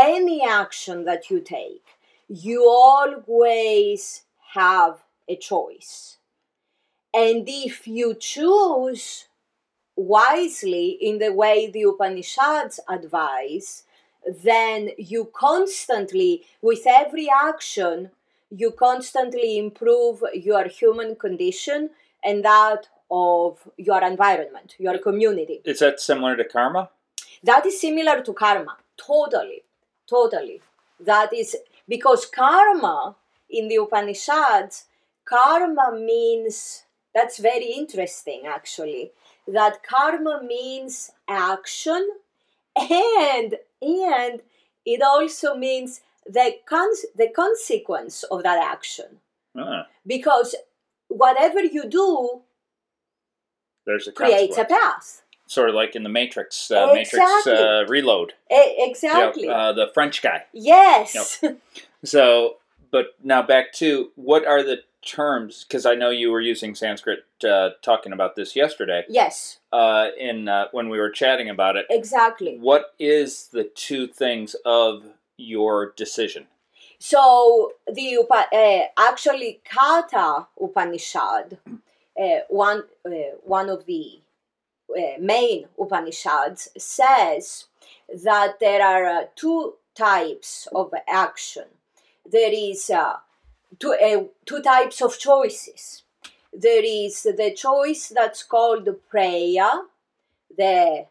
any 0.00 0.44
action 0.46 1.04
that 1.04 1.30
you 1.30 1.40
take 1.40 1.84
you 2.28 2.68
always 2.68 4.22
have 4.54 5.04
a 5.28 5.36
choice 5.36 6.18
and 7.14 7.48
if 7.48 7.86
you 7.86 8.14
choose 8.14 9.26
wisely 9.96 10.90
in 11.00 11.18
the 11.18 11.32
way 11.32 11.70
the 11.70 11.82
Upanishads 11.82 12.78
advise, 12.88 13.82
then 14.44 14.90
you 14.98 15.30
constantly, 15.34 16.44
with 16.62 16.84
every 16.86 17.28
action, 17.28 18.10
you 18.50 18.70
constantly 18.70 19.58
improve 19.58 20.22
your 20.34 20.68
human 20.68 21.16
condition 21.16 21.90
and 22.24 22.44
that 22.44 22.86
of 23.10 23.68
your 23.76 24.02
environment, 24.04 24.74
your 24.78 24.98
community. 24.98 25.60
Is 25.64 25.80
that 25.80 25.98
similar 25.98 26.36
to 26.36 26.44
karma? 26.44 26.90
That 27.42 27.64
is 27.66 27.80
similar 27.80 28.22
to 28.22 28.32
karma. 28.32 28.76
Totally. 28.96 29.62
Totally. 30.06 30.60
That 31.00 31.32
is 31.32 31.56
because 31.88 32.26
karma 32.26 33.16
in 33.50 33.68
the 33.68 33.76
Upanishads, 33.76 34.84
karma 35.24 35.92
means 35.98 36.84
that's 37.14 37.38
very 37.38 37.66
interesting 37.72 38.42
actually. 38.46 39.12
That 39.46 39.82
karma 39.82 40.42
means 40.42 41.10
action 41.26 42.08
and 42.76 43.56
and 43.82 44.42
it 44.84 45.02
also 45.02 45.54
means 45.56 46.00
the 46.26 46.56
cons- 46.66 47.06
the 47.16 47.28
consequence 47.28 48.22
of 48.24 48.42
that 48.42 48.58
action. 48.62 49.20
Ah, 49.56 49.86
Because 50.06 50.54
whatever 51.08 51.60
you 51.62 51.88
do 51.88 52.42
there's 53.86 54.06
a 54.06 54.12
creates 54.12 54.58
a 54.58 54.64
path. 54.64 55.22
Sort 55.46 55.70
of 55.70 55.74
like 55.74 55.96
in 55.96 56.02
the 56.02 56.10
Matrix, 56.10 56.70
uh, 56.70 56.92
Matrix 56.92 57.46
uh, 57.46 57.86
Reload. 57.88 58.34
E- 58.52 58.54
Yep, 58.54 58.88
exactly. 58.90 59.48
uh, 59.48 59.72
the 59.72 59.88
French 59.94 60.20
guy. 60.20 60.44
yes. 60.52 61.42
So, 62.04 62.58
but 62.90 63.06
now 63.22 63.42
back 63.42 63.72
to 63.74 64.10
what 64.16 64.46
are 64.46 64.62
the 64.62 64.78
terms? 65.04 65.64
Because 65.64 65.86
I 65.86 65.94
know 65.94 66.10
you 66.10 66.30
were 66.30 66.40
using 66.40 66.74
Sanskrit 66.74 67.20
uh, 67.48 67.70
talking 67.82 68.12
about 68.12 68.36
this 68.36 68.54
yesterday. 68.56 69.04
yes. 69.08 69.58
Uh, 69.72 70.08
in 70.18 70.48
uh, 70.48 70.66
when 70.72 70.88
we 70.88 70.98
were 70.98 71.10
chatting 71.10 71.48
about 71.48 71.76
it, 71.76 71.86
Exactly. 71.90 72.56
what 72.58 72.94
is 72.98 73.48
the 73.48 73.64
two 73.64 74.06
things 74.06 74.56
of 74.64 75.04
your 75.36 75.92
decision? 75.96 76.46
So 76.98 77.72
the 77.86 78.18
uh, 78.28 78.86
actually 78.98 79.60
Katha 79.70 80.46
Upanishad, 80.60 81.58
uh, 82.20 82.38
one 82.48 82.84
uh, 83.06 83.10
one 83.44 83.68
of 83.68 83.86
the 83.86 84.20
uh, 84.96 85.20
main 85.20 85.66
Upanishads 85.78 86.70
says 86.76 87.66
that 88.24 88.58
there 88.58 88.82
are 88.84 89.06
uh, 89.06 89.24
two 89.36 89.74
types 89.94 90.66
of 90.74 90.92
action. 91.06 91.64
There 92.30 92.52
is 92.52 92.90
uh, 92.90 93.16
two 93.78 93.94
uh, 93.94 94.24
two 94.44 94.60
types 94.60 95.00
of 95.00 95.18
choices. 95.18 96.02
There 96.52 96.84
is 96.84 97.22
the 97.22 97.54
choice 97.56 98.12
that's 98.14 98.42
called 98.42 98.88
preya. 99.10 99.84
The 100.56 101.06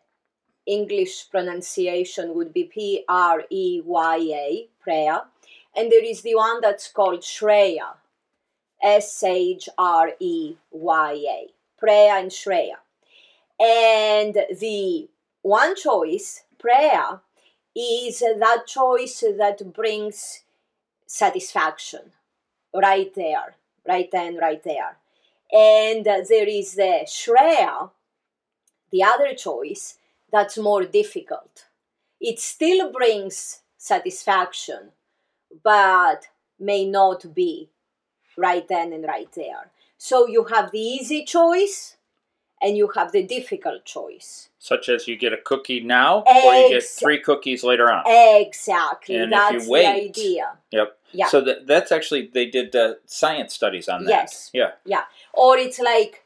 English 0.68 1.30
pronunciation 1.32 2.36
would 2.36 2.54
be 2.54 2.66
P 2.66 3.04
R 3.08 3.46
E 3.50 3.82
Y 3.84 4.18
A, 4.18 4.68
preya. 4.86 5.24
and 5.76 5.92
there 5.92 6.04
is 6.04 6.22
the 6.22 6.36
one 6.36 6.60
that's 6.62 6.92
called 6.92 7.22
Shreya, 7.22 7.96
S 8.82 9.24
H 9.24 9.70
R 9.78 10.12
E 10.20 10.56
Y 10.72 11.14
A, 11.14 11.48
preya 11.82 12.20
and 12.20 12.32
Shreya. 12.32 12.78
And 13.60 14.36
the 14.60 15.08
one 15.42 15.76
choice, 15.76 16.44
preya, 16.60 17.22
is 17.76 18.20
that 18.20 18.68
choice 18.68 19.24
that 19.38 19.74
brings 19.74 20.44
satisfaction 21.08 22.12
right 22.76 23.14
there, 23.16 23.56
right 23.88 24.10
then, 24.12 24.38
right 24.38 24.64
there. 24.64 24.98
And 25.52 26.06
there 26.06 26.48
is 26.48 26.76
the 26.76 27.08
Shreya, 27.08 27.90
the 28.92 29.04
other 29.04 29.34
choice, 29.34 29.98
that's 30.32 30.58
more 30.58 30.84
difficult. 30.84 31.66
It 32.20 32.40
still 32.40 32.92
brings 32.92 33.62
satisfaction, 33.78 34.92
but 35.64 36.28
may 36.60 36.86
not 36.86 37.34
be 37.34 37.70
right 38.38 38.68
then 38.68 38.92
and 38.94 39.06
right 39.06 39.32
there. 39.34 39.72
So 39.98 40.28
you 40.28 40.44
have 40.46 40.72
the 40.72 40.80
easy 40.80 41.24
choice 41.24 41.96
and 42.62 42.76
you 42.76 42.90
have 42.96 43.12
the 43.12 43.24
difficult 43.24 43.86
choice. 43.86 44.50
Such 44.60 44.90
as 44.90 45.08
you 45.08 45.16
get 45.16 45.32
a 45.32 45.38
cookie 45.38 45.80
now, 45.80 46.24
or 46.24 46.54
you 46.54 46.70
get 46.70 46.84
three 46.84 47.22
cookies 47.22 47.64
later 47.64 47.90
on. 47.92 48.04
Exactly. 48.06 49.16
And 49.16 49.32
if 49.34 49.64
you 49.64 49.70
wait- 49.72 49.84
the 49.84 50.10
idea. 50.10 50.58
Yep. 50.72 50.97
Yeah. 51.12 51.28
So 51.28 51.42
that, 51.42 51.68
that's 51.68 51.92
actually 51.92 52.30
they 52.34 52.46
did 52.46 52.76
uh, 52.76 52.96
science 53.06 53.54
studies 53.54 53.88
on 53.88 54.04
that. 54.04 54.10
Yes. 54.10 54.50
Yeah. 54.54 54.72
Yeah. 54.86 55.04
Or 55.34 55.58
it's 55.58 55.80
like 55.80 56.24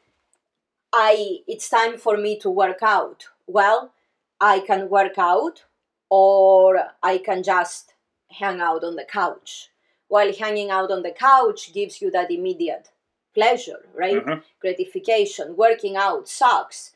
I 0.92 1.38
it's 1.46 1.68
time 1.68 1.96
for 1.98 2.16
me 2.16 2.38
to 2.40 2.50
work 2.50 2.82
out. 2.82 3.26
Well, 3.46 3.92
I 4.40 4.60
can 4.60 4.88
work 4.88 5.18
out 5.18 5.64
or 6.10 6.88
I 7.02 7.18
can 7.18 7.42
just 7.42 7.94
hang 8.30 8.60
out 8.60 8.84
on 8.84 8.96
the 8.96 9.04
couch. 9.04 9.68
While 10.08 10.32
hanging 10.34 10.70
out 10.70 10.90
on 10.90 11.02
the 11.02 11.12
couch 11.12 11.72
gives 11.72 12.02
you 12.02 12.10
that 12.10 12.30
immediate 12.30 12.90
pleasure, 13.34 13.86
right? 13.94 14.22
Mhm. 14.24 14.42
Gratification. 14.60 15.56
Working 15.56 15.96
out 15.96 16.28
sucks, 16.28 16.92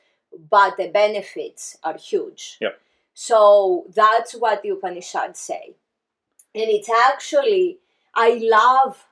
but 0.50 0.76
the 0.76 0.88
benefits 0.88 1.78
are 1.82 1.96
huge. 1.96 2.58
Yep. 2.60 2.78
So 3.14 3.86
that's 3.94 4.34
what 4.34 4.62
the 4.62 4.70
Upanishads 4.70 5.40
say. 5.40 5.76
And 6.56 6.70
it's 6.70 6.88
actually 6.88 7.80
I 8.14 8.40
love 8.42 9.06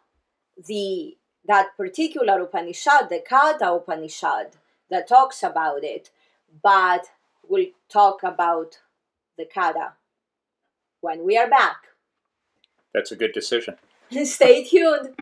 the 0.67 1.19
that 1.47 1.77
particular 1.77 2.41
Upanishad, 2.41 3.11
the 3.11 3.23
Katha 3.31 3.77
Upanishad, 3.77 4.53
that 4.89 5.07
talks 5.07 5.43
about 5.43 5.85
it, 5.85 6.11
but 6.63 7.05
we'll 7.47 7.67
talk 7.91 8.23
about 8.23 8.79
the 9.37 9.45
Katha 9.45 9.93
when 11.03 11.23
we 11.27 11.37
are 11.37 11.51
back. 11.51 11.77
That's 12.95 13.13
a 13.13 13.17
good 13.17 13.33
decision. 13.33 13.77
Stay 14.25 14.65
tuned. 14.65 15.15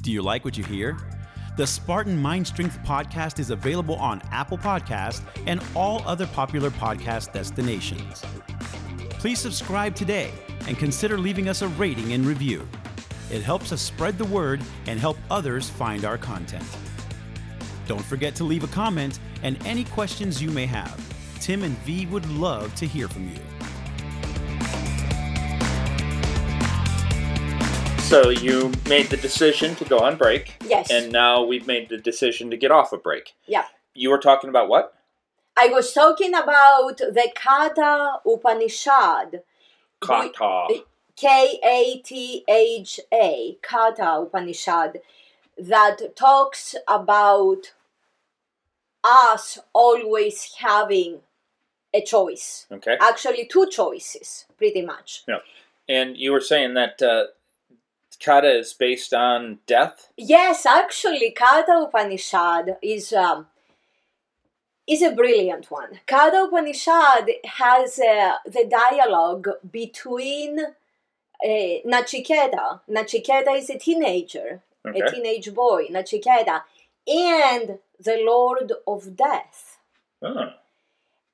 Do 0.00 0.10
you 0.10 0.22
like 0.22 0.42
what 0.42 0.56
you 0.56 0.64
hear? 0.64 0.96
The 1.58 1.66
Spartan 1.66 2.16
Mind 2.16 2.46
Strength 2.46 2.78
podcast 2.86 3.38
is 3.38 3.50
available 3.50 3.96
on 3.96 4.22
Apple 4.30 4.56
Podcasts 4.56 5.20
and 5.46 5.62
all 5.74 6.02
other 6.06 6.26
popular 6.28 6.70
podcast 6.70 7.34
destinations. 7.34 8.24
Please 9.20 9.38
subscribe 9.38 9.94
today 9.94 10.32
and 10.66 10.78
consider 10.78 11.18
leaving 11.18 11.48
us 11.48 11.60
a 11.60 11.68
rating 11.68 12.14
and 12.14 12.24
review. 12.24 12.66
It 13.30 13.42
helps 13.42 13.70
us 13.70 13.82
spread 13.82 14.16
the 14.16 14.24
word 14.24 14.62
and 14.86 14.98
help 14.98 15.18
others 15.30 15.68
find 15.68 16.06
our 16.06 16.16
content. 16.16 16.64
Don't 17.86 18.04
forget 18.04 18.34
to 18.36 18.44
leave 18.44 18.64
a 18.64 18.68
comment 18.68 19.20
and 19.42 19.58
any 19.66 19.84
questions 19.84 20.42
you 20.42 20.50
may 20.50 20.64
have. 20.64 20.98
Tim 21.38 21.62
and 21.64 21.76
V 21.80 22.06
would 22.06 22.26
love 22.30 22.74
to 22.76 22.86
hear 22.86 23.08
from 23.08 23.28
you. 23.28 23.36
So 28.00 28.30
you 28.30 28.72
made 28.88 29.06
the 29.06 29.18
decision 29.20 29.74
to 29.76 29.84
go 29.84 29.98
on 30.00 30.16
break, 30.16 30.54
Yes. 30.66 30.90
and 30.90 31.12
now 31.12 31.44
we've 31.44 31.66
made 31.66 31.88
the 31.90 31.98
decision 31.98 32.50
to 32.50 32.56
get 32.56 32.70
off 32.72 32.92
a 32.92 32.96
break. 32.96 33.34
yeah. 33.46 33.66
You 33.92 34.10
were 34.10 34.18
talking 34.18 34.48
about 34.48 34.68
what? 34.68 34.94
I 35.56 35.68
was 35.68 35.92
talking 35.92 36.34
about 36.34 36.98
the 36.98 37.30
Katha 37.36 38.20
Upanishad. 38.26 39.42
Kata. 40.00 40.82
K 41.16 41.60
A 41.62 42.00
T 42.02 42.44
H 42.48 43.00
A, 43.12 43.58
Katha 43.62 44.22
Upanishad, 44.22 45.00
that 45.58 46.16
talks 46.16 46.74
about 46.88 47.74
us 49.04 49.58
always 49.74 50.54
having 50.58 51.20
a 51.92 52.02
choice. 52.02 52.66
Okay. 52.72 52.96
Actually, 53.00 53.46
two 53.46 53.66
choices, 53.70 54.46
pretty 54.56 54.80
much. 54.80 55.24
Yeah. 55.28 55.40
And 55.88 56.16
you 56.16 56.32
were 56.32 56.40
saying 56.40 56.74
that 56.74 57.02
uh, 57.02 57.24
kata 58.18 58.58
is 58.58 58.72
based 58.72 59.12
on 59.12 59.58
death. 59.66 60.10
Yes, 60.16 60.64
actually, 60.64 61.34
Katha 61.36 61.84
Upanishad 61.84 62.76
is 62.80 63.12
um, 63.12 63.46
is 64.90 65.02
a 65.02 65.12
brilliant 65.12 65.70
one. 65.70 66.00
Katha 66.06 66.46
Upanishad 66.46 67.26
has 67.44 67.98
uh, 67.98 68.34
the 68.46 68.64
dialogue 68.68 69.48
between 69.70 70.58
uh, 70.58 71.74
Nachiketa. 71.94 72.80
Nachiketa 72.90 73.56
is 73.56 73.70
a 73.70 73.78
teenager, 73.78 74.62
Okay. 74.86 75.00
a 75.00 75.10
teenage 75.10 75.52
boy, 75.54 75.86
Nachiketa, 75.88 76.62
and 77.06 77.78
the 78.08 78.18
Lord 78.32 78.72
of 78.86 79.14
Death. 79.14 79.78
Oh. 80.22 80.52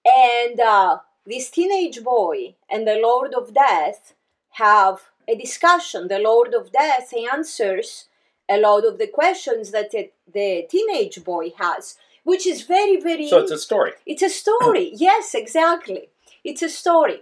And 0.05 0.61
uh, 0.61 0.99
this 1.25 1.49
teenage 1.51 2.03
boy 2.03 2.55
and 2.69 2.87
the 2.87 2.99
Lord 3.01 3.35
of 3.35 3.55
Death 3.55 4.15
have 4.51 4.97
a 5.29 5.35
discussion. 5.37 6.09
The 6.09 6.19
Lord 6.19 6.55
of 6.55 6.73
Death 6.73 7.13
answers 7.33 8.07
a 8.49 8.59
lot 8.59 8.85
of 8.85 8.99
the 8.99 9.07
questions 9.09 9.71
that 9.71 9.91
the, 9.93 10.11
the 10.33 10.67
teenage 10.69 11.23
boy 11.25 11.53
has, 11.59 11.97
which 12.31 12.45
is 12.53 12.63
very, 12.77 12.97
very. 13.09 13.29
So 13.29 13.39
it's 13.45 13.53
a 13.61 13.63
story. 13.69 13.93
It's 14.05 14.23
a 14.31 14.33
story. 14.43 14.87
yes, 15.09 15.35
exactly. 15.35 16.03
It's 16.43 16.63
a 16.63 16.69
story. 16.83 17.19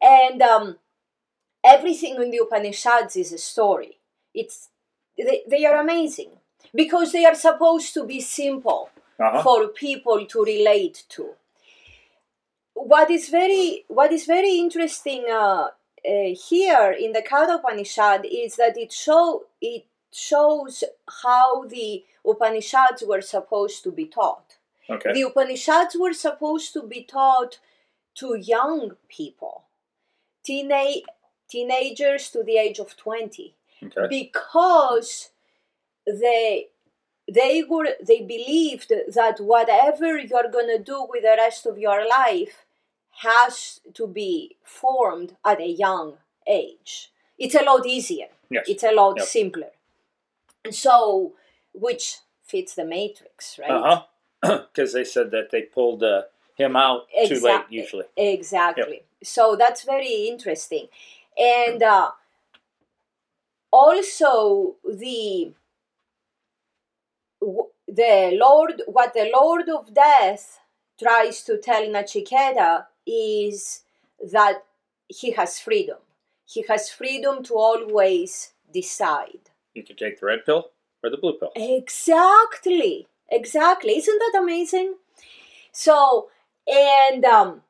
And 0.00 0.40
um, 0.42 0.76
everything 1.62 2.14
in 2.22 2.30
the 2.30 2.40
Upanishads 2.46 3.16
is 3.16 3.32
a 3.32 3.38
story. 3.52 3.92
It's 4.40 4.56
they, 5.18 5.42
they 5.52 5.62
are 5.66 5.78
amazing 5.86 6.30
because 6.82 7.12
they 7.12 7.24
are 7.30 7.34
supposed 7.48 7.90
to 7.94 8.02
be 8.12 8.20
simple 8.42 8.82
Uh-huh. 9.20 9.42
for 9.46 9.58
people 9.86 10.18
to 10.32 10.38
relate 10.54 10.96
to. 11.14 11.24
What 12.92 13.08
is 13.16 13.24
very 13.28 13.64
what 13.98 14.10
is 14.16 14.24
very 14.36 14.54
interesting 14.64 15.22
uh, 15.40 15.64
uh, 16.12 16.30
here 16.50 16.86
in 17.04 17.10
the 17.16 17.22
Katha 17.30 17.54
Upanishad 17.60 18.20
is 18.44 18.56
that 18.60 18.74
it 18.84 18.90
show 19.06 19.24
it 19.60 19.84
shows 20.12 20.84
how 21.22 21.64
the 21.66 22.04
Upanishads 22.24 23.02
were 23.06 23.20
supposed 23.22 23.82
to 23.84 23.92
be 23.92 24.06
taught. 24.06 24.56
Okay. 24.88 25.12
The 25.12 25.22
Upanishads 25.22 25.96
were 25.98 26.12
supposed 26.12 26.72
to 26.74 26.82
be 26.82 27.02
taught 27.02 27.58
to 28.16 28.34
young 28.34 28.96
people, 29.08 29.64
teenage 30.44 31.04
teenagers 31.48 32.30
to 32.30 32.42
the 32.44 32.56
age 32.56 32.78
of 32.78 32.96
twenty 32.96 33.54
Okay. 33.82 34.06
because 34.08 35.30
they 36.06 36.68
they 37.32 37.62
were 37.68 37.88
they 38.04 38.20
believed 38.20 38.92
that 39.14 39.40
whatever 39.40 40.18
you're 40.18 40.50
gonna 40.50 40.78
do 40.78 41.06
with 41.08 41.22
the 41.22 41.34
rest 41.38 41.66
of 41.66 41.78
your 41.78 42.06
life 42.08 42.64
has 43.22 43.80
to 43.94 44.06
be 44.06 44.56
formed 44.64 45.36
at 45.44 45.60
a 45.60 45.68
young 45.68 46.18
age. 46.46 47.12
It's 47.38 47.54
a 47.54 47.62
lot 47.64 47.86
easier. 47.86 48.28
Yes. 48.50 48.64
It's 48.68 48.82
a 48.84 48.92
lot 48.92 49.16
Yep. 49.18 49.26
simpler. 49.26 49.70
So, 50.70 51.34
which 51.72 52.18
fits 52.44 52.74
the 52.74 52.84
matrix, 52.84 53.58
right? 53.58 53.70
Uh 53.70 54.02
huh. 54.42 54.62
Because 54.72 54.94
they 54.94 55.04
said 55.04 55.30
that 55.32 55.50
they 55.50 55.62
pulled 55.62 56.02
uh, 56.02 56.22
him 56.54 56.74
out 56.74 57.06
too 57.26 57.40
late, 57.40 57.60
usually. 57.68 58.06
Exactly. 58.16 59.02
So 59.22 59.54
that's 59.54 59.82
very 59.84 60.28
interesting. 60.28 60.88
And 61.38 61.82
uh, 61.82 62.12
also 63.70 64.76
the 64.84 65.52
w- 67.40 67.68
the 67.86 68.38
Lord, 68.40 68.82
what 68.86 69.12
the 69.14 69.30
Lord 69.32 69.68
of 69.68 69.92
Death 69.92 70.60
tries 70.98 71.42
to 71.44 71.58
tell 71.58 71.82
Nachiketa 71.86 72.86
is 73.06 73.82
that 74.32 74.64
he 75.08 75.32
has 75.32 75.58
freedom. 75.58 75.98
He 76.46 76.64
has 76.68 76.88
freedom 76.88 77.42
to 77.44 77.54
always 77.54 78.52
decide. 78.72 79.49
You 79.74 79.82
could 79.82 79.98
take 79.98 80.20
the 80.20 80.26
red 80.26 80.44
pill 80.44 80.70
or 81.02 81.10
the 81.10 81.16
blue 81.16 81.38
pill. 81.38 81.52
Exactly. 81.56 83.06
Exactly. 83.30 83.96
Isn't 83.96 84.18
that 84.18 84.40
amazing? 84.40 84.94
So, 85.72 86.28
and 86.66 87.24
um, 87.24 87.62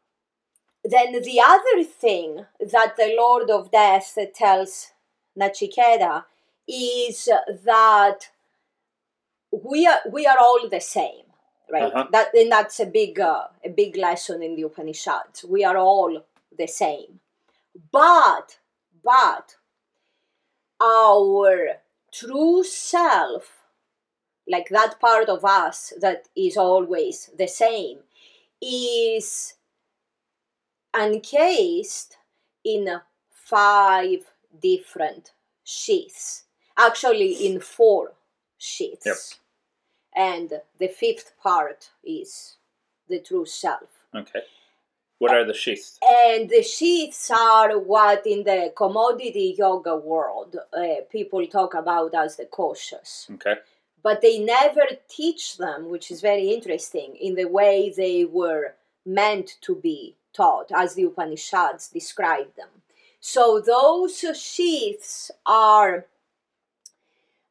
then 0.85 1.13
the 1.13 1.41
other 1.45 1.85
thing 1.85 2.47
that 2.61 2.95
the 2.97 3.15
Lord 3.17 3.51
of 3.51 3.71
Death 3.71 4.17
tells 4.35 4.93
Nachiketa 5.39 6.25
is 6.67 7.29
that 7.65 8.31
we 9.51 9.87
are 9.87 9.99
we 10.11 10.27
are 10.27 10.39
all 10.39 10.69
the 10.69 10.81
same, 10.81 11.25
right? 11.71 11.93
Uh-huh. 11.93 12.07
That 12.13 12.35
and 12.35 12.51
that's 12.51 12.81
a 12.81 12.87
big 12.87 13.21
uh, 13.21 13.49
a 13.65 13.69
big 13.69 13.97
lesson 13.97 14.43
in 14.43 14.57
the 14.57 14.63
Upanishads. 14.63 15.45
We 15.45 15.65
are 15.65 15.77
all 15.77 16.25
the 16.57 16.67
same, 16.67 17.21
but 17.93 18.59
but 19.05 19.57
our 20.81 21.77
true 22.13 22.63
self 22.65 23.57
like 24.49 24.69
that 24.71 24.99
part 25.01 25.29
of 25.29 25.45
us 25.45 25.93
that 26.01 26.29
is 26.37 26.57
always 26.57 27.31
the 27.39 27.47
same 27.47 27.99
is 28.61 29.55
encased 30.99 32.17
in 32.65 33.01
five 33.31 34.21
different 34.61 35.33
sheaths 35.65 36.45
actually 36.77 37.33
in 37.47 37.61
four 37.61 38.13
sheaths 38.59 39.07
Yep. 39.07 39.17
and 40.17 40.53
the 40.79 40.89
fifth 40.89 41.33
part 41.43 41.91
is 42.05 42.57
the 43.09 43.21
true 43.21 43.47
self 43.47 43.89
Okay. 44.15 44.43
What 45.21 45.33
are 45.37 45.45
the 45.51 45.59
sheaths? 45.63 45.99
and 46.27 46.49
the 46.55 46.63
sheaths 46.63 47.31
are 47.31 47.73
what 47.79 48.23
in 48.35 48.41
the 48.51 48.61
commodity 48.83 49.49
yoga 49.65 49.95
world 50.13 50.53
uh, 50.83 50.83
people 51.17 51.43
talk 51.47 51.73
about 51.83 52.13
as 52.25 52.31
the 52.41 52.47
koshas 52.59 53.11
Okay. 53.37 53.57
but 54.07 54.21
they 54.25 54.37
never 54.59 54.87
teach 55.19 55.43
them, 55.65 55.81
which 55.93 56.07
is 56.11 56.21
very 56.31 56.47
interesting, 56.57 57.09
in 57.27 57.33
the 57.41 57.49
way 57.59 57.93
they 58.03 58.25
were 58.25 58.67
meant 59.05 59.49
to 59.67 59.73
be 59.89 59.99
taught, 60.39 60.69
as 60.83 60.95
the 60.95 61.03
Upanishads 61.11 61.85
describe 61.99 62.51
them. 62.61 62.73
So 63.35 63.43
those 63.75 64.13
sheaths 64.49 65.31
are 65.45 66.07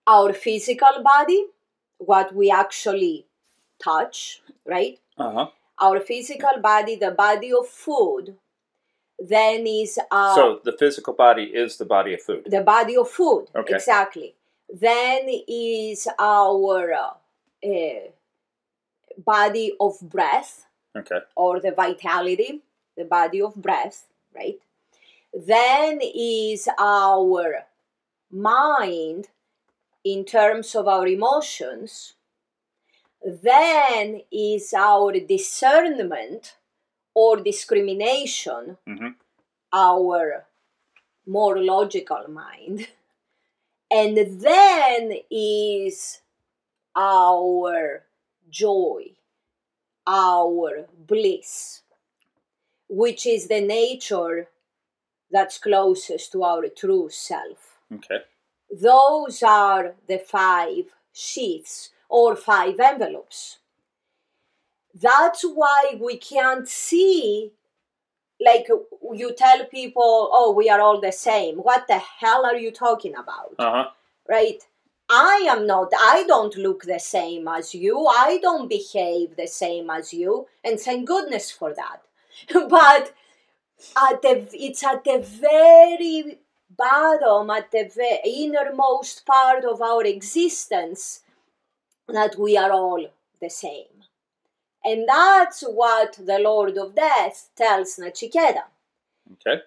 our 0.08 0.34
physical 0.34 0.96
body, 1.04 1.42
what 2.12 2.34
we 2.34 2.50
actually 2.64 3.28
touch, 3.88 4.42
right? 4.66 4.96
Uh 5.18 5.32
huh. 5.38 5.48
Our 5.82 6.00
physical 6.00 6.60
body, 6.62 6.96
the 6.96 7.12
body 7.12 7.52
of 7.54 7.68
food, 7.68 8.36
then 9.20 9.66
is 9.68 10.00
our 10.12 10.36
so 10.36 10.60
the 10.64 10.72
physical 10.78 11.14
body 11.14 11.44
is 11.44 11.78
the 11.78 11.86
body 11.86 12.14
of 12.14 12.22
food. 12.22 12.44
the 12.46 12.62
body 12.62 12.96
of 12.98 13.10
food 13.10 13.48
Okay. 13.56 13.76
exactly 13.76 14.36
then 14.70 15.28
is 15.48 16.08
our 16.18 16.94
uh, 16.94 17.68
uh, 17.68 18.00
body 19.26 19.74
of 19.80 20.00
breath 20.02 20.66
Okay. 20.96 21.20
or 21.36 21.60
the 21.60 21.72
vitality 21.72 22.62
the 22.96 23.04
body 23.06 23.42
of 23.42 23.56
breath 23.56 24.08
right 24.34 24.60
then 25.34 26.00
is 26.16 26.70
our 26.80 27.66
mind 28.32 29.28
in 30.04 30.24
terms 30.24 30.76
of 30.76 30.88
our 30.88 31.08
emotions 31.08 32.14
then 33.22 34.22
is 34.32 34.74
our 34.74 35.14
discernment 35.20 36.56
or 37.14 37.38
discrimination 37.38 38.78
Mhm. 38.88 39.16
our 39.74 40.48
more 41.26 41.58
logical 41.60 42.28
mind. 42.30 42.88
And 43.92 44.18
then 44.42 45.20
is 45.32 46.22
our 46.96 48.06
joy, 48.50 49.16
our 50.06 50.88
bliss, 50.94 51.82
which 52.88 53.26
is 53.26 53.48
the 53.48 53.62
nature 53.62 54.50
that's 55.32 55.58
closest 55.58 56.32
to 56.34 56.44
our 56.44 56.68
true 56.70 57.10
self. 57.10 57.80
Okay. 57.92 58.24
Those 58.72 59.42
are 59.44 59.96
the 60.08 60.20
five 60.20 60.94
sheaths 61.12 61.92
or 62.10 62.36
five 62.36 62.80
envelopes. 62.80 63.60
That's 64.94 65.44
why 65.44 65.98
we 66.02 66.18
can't 66.18 66.68
see, 66.68 67.52
like 68.44 68.68
you 69.14 69.34
tell 69.34 69.66
people, 69.66 70.30
oh, 70.34 70.52
we 70.52 70.70
are 70.70 70.82
all 70.82 71.00
the 71.00 71.12
same. 71.12 71.58
What 71.58 71.88
the 71.88 72.00
hell 72.00 72.46
are 72.46 72.58
you 72.58 72.72
talking 72.72 73.16
about? 73.16 73.56
Uh 73.60 73.72
huh. 73.72 73.90
Right? 74.28 74.64
I 75.10 75.48
am 75.50 75.66
not, 75.66 75.92
I 76.00 76.24
don't 76.28 76.56
look 76.56 76.84
the 76.84 77.00
same 77.00 77.48
as 77.48 77.74
you, 77.74 78.06
I 78.06 78.38
don't 78.42 78.70
behave 78.70 79.36
the 79.36 79.48
same 79.48 79.90
as 79.90 80.14
you, 80.14 80.48
and 80.64 80.80
thank 80.80 81.08
goodness 81.08 81.50
for 81.50 81.74
that. 81.74 82.04
but 82.70 83.14
at 83.98 84.22
the, 84.22 84.48
it's 84.54 84.84
at 84.84 85.04
the 85.04 85.20
very 85.20 86.38
bottom, 86.78 87.50
at 87.50 87.72
the 87.72 87.90
ve- 87.96 88.22
innermost 88.24 89.26
part 89.26 89.66
of 89.66 89.82
our 89.82 90.04
existence, 90.04 91.22
that 92.14 92.38
we 92.38 92.58
are 92.58 92.72
all 92.72 93.06
the 93.42 93.50
same. 93.50 93.86
And 94.84 95.08
that's 95.08 95.62
what 95.62 96.20
the 96.26 96.40
Lord 96.40 96.78
of 96.78 96.96
Death 96.96 97.50
tells 97.56 97.98
Nachiketa. 97.98 98.64
Okay. 99.34 99.62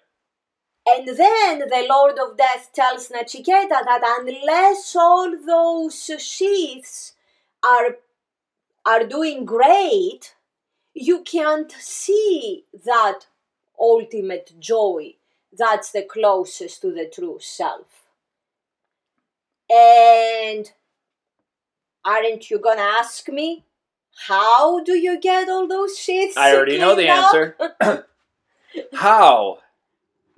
And 0.85 1.07
then 1.07 1.59
the 1.59 1.85
Lord 1.89 2.17
of 2.19 2.35
Death 2.37 2.71
tells 2.73 3.09
Nachiketa 3.09 3.69
that 3.69 4.17
unless 4.19 4.95
all 4.95 5.33
those 5.45 6.09
sheaths 6.19 7.13
are, 7.63 7.97
are 8.85 9.05
doing 9.05 9.45
great, 9.45 10.35
you 10.93 11.21
can't 11.21 11.71
see 11.71 12.65
that 12.85 13.27
ultimate 13.79 14.53
joy 14.59 15.15
that's 15.57 15.91
the 15.91 16.01
closest 16.01 16.81
to 16.81 16.91
the 16.91 17.09
true 17.13 17.37
self. 17.39 18.05
And 19.69 20.71
aren't 22.05 22.49
you 22.49 22.59
gonna 22.59 22.81
ask 22.81 23.29
me, 23.29 23.63
how 24.27 24.83
do 24.83 24.93
you 24.93 25.19
get 25.19 25.49
all 25.49 25.67
those 25.67 25.97
sheaths? 25.97 26.37
I 26.37 26.55
already 26.55 26.77
know 26.77 26.95
the 26.95 27.09
up? 27.09 27.33
answer. 27.33 28.07
How 28.93 29.59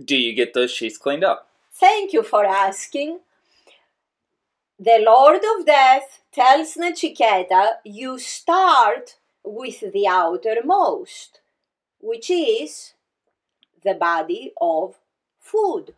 do 0.04 0.17
you 0.17 0.34
get 0.34 0.54
those 0.54 0.71
sheets 0.71 0.97
cleaned 0.97 1.23
up? 1.23 1.49
Thank 1.71 2.13
you 2.13 2.23
for 2.23 2.45
asking. 2.45 3.19
The 4.78 5.01
Lord 5.06 5.41
of 5.58 5.65
Death 5.65 6.21
tells 6.34 6.75
Nachiketa, 6.75 7.75
you 7.86 8.19
start 8.19 9.15
with 9.43 9.80
the 9.93 10.08
outermost, 10.08 11.39
which 12.01 12.30
is 12.30 12.93
the 13.84 13.93
body 13.93 14.51
of 14.60 14.95
food. 15.39 15.93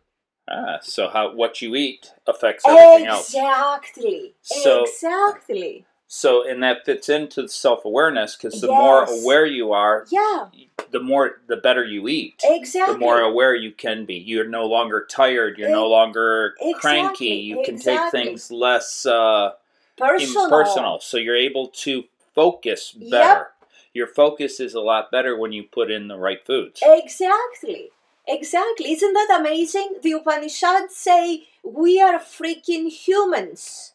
Ah, 0.50 0.78
so 0.80 1.08
how 1.08 1.34
what 1.34 1.60
you 1.60 1.74
eat 1.74 2.12
affects 2.26 2.64
everything 2.66 3.06
else. 3.06 3.28
Exactly. 3.34 4.34
So- 4.42 4.84
exactly. 4.84 5.84
So, 6.10 6.48
and 6.48 6.62
that 6.62 6.86
fits 6.86 7.10
into 7.10 7.42
the 7.42 7.48
self 7.50 7.84
awareness 7.84 8.34
because 8.34 8.62
the 8.62 8.68
more 8.68 9.04
aware 9.04 9.44
you 9.44 9.72
are, 9.72 10.06
Yeah, 10.10 10.46
the 10.90 11.00
more 11.00 11.42
the 11.48 11.58
better 11.58 11.84
you 11.84 12.08
eat. 12.08 12.40
exactly. 12.42 12.94
The 12.94 12.98
more 12.98 13.20
aware 13.20 13.54
you 13.54 13.72
can 13.72 14.06
be. 14.06 14.14
You're 14.14 14.48
no 14.48 14.64
longer 14.64 15.04
tired. 15.04 15.58
You're 15.58 15.68
no 15.68 15.84
E- 15.86 15.90
longer 15.90 16.54
exactly, 16.58 16.80
cranky. 16.80 17.26
You 17.26 17.62
can 17.62 17.74
exactly. 17.74 18.20
take 18.20 18.28
things 18.28 18.50
less 18.50 19.04
uh, 19.04 19.52
personal. 19.98 20.44
impersonal. 20.44 21.00
So 21.00 21.18
you're 21.18 21.36
able 21.36 21.66
to 21.68 22.04
focus 22.34 22.92
better. 22.92 23.04
Yep. 23.10 23.10
better. 23.34 23.46
Your 23.92 24.06
focus 24.06 24.60
is 24.60 24.72
a 24.72 24.80
lot 24.80 25.10
better 25.10 25.36
when 25.36 25.52
you 25.52 25.64
put 25.64 25.90
in 25.90 26.08
the 26.08 26.16
right 26.16 26.42
foods. 26.46 26.80
Exactly. 26.82 27.90
Exactly. 28.28 28.92
Isn't 28.92 29.12
that 29.14 29.38
amazing? 29.40 29.96
The 30.02 30.12
Upanishads 30.12 30.94
say 30.94 31.48
we 31.64 32.00
are 32.00 32.20
freaking 32.20 32.88
humans. 32.88 33.94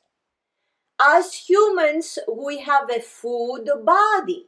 As 0.99 1.35
humans, 1.47 2.17
we 2.27 2.57
have 2.61 2.89
a 2.89 2.99
food 2.99 3.69
body. 3.83 4.47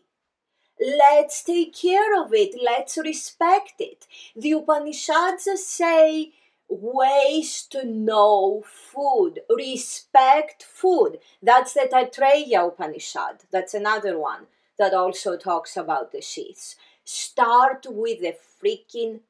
Let's 0.80 1.44
take 1.44 1.76
care 1.76 2.20
of 2.22 2.34
it. 2.34 2.56
Let's 2.62 2.98
respect 2.98 3.76
it. 3.80 4.08
The 4.36 4.54
Upanishads 4.54 5.48
say 5.66 6.34
waste 6.70 7.76
no 7.86 8.64
food. 8.66 9.42
Respect 9.50 10.64
food. 10.64 11.20
That's 11.44 11.74
the 11.74 11.90
Taittiriya 11.92 12.68
Upanishad. 12.70 13.44
That's 13.52 13.74
another 13.76 14.18
one 14.20 14.48
that 14.80 14.94
also 14.94 15.38
talks 15.38 15.78
about 15.78 16.12
the 16.12 16.22
sheaths. 16.22 16.76
Start 17.06 17.86
with 17.90 18.22
the 18.22 18.36
freaking 18.62 19.22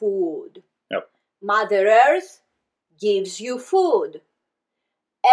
food. 0.00 0.62
Yep. 0.90 1.08
Mother 1.42 1.86
Earth 1.86 2.40
gives 2.98 3.40
you 3.40 3.58
food. 3.58 4.22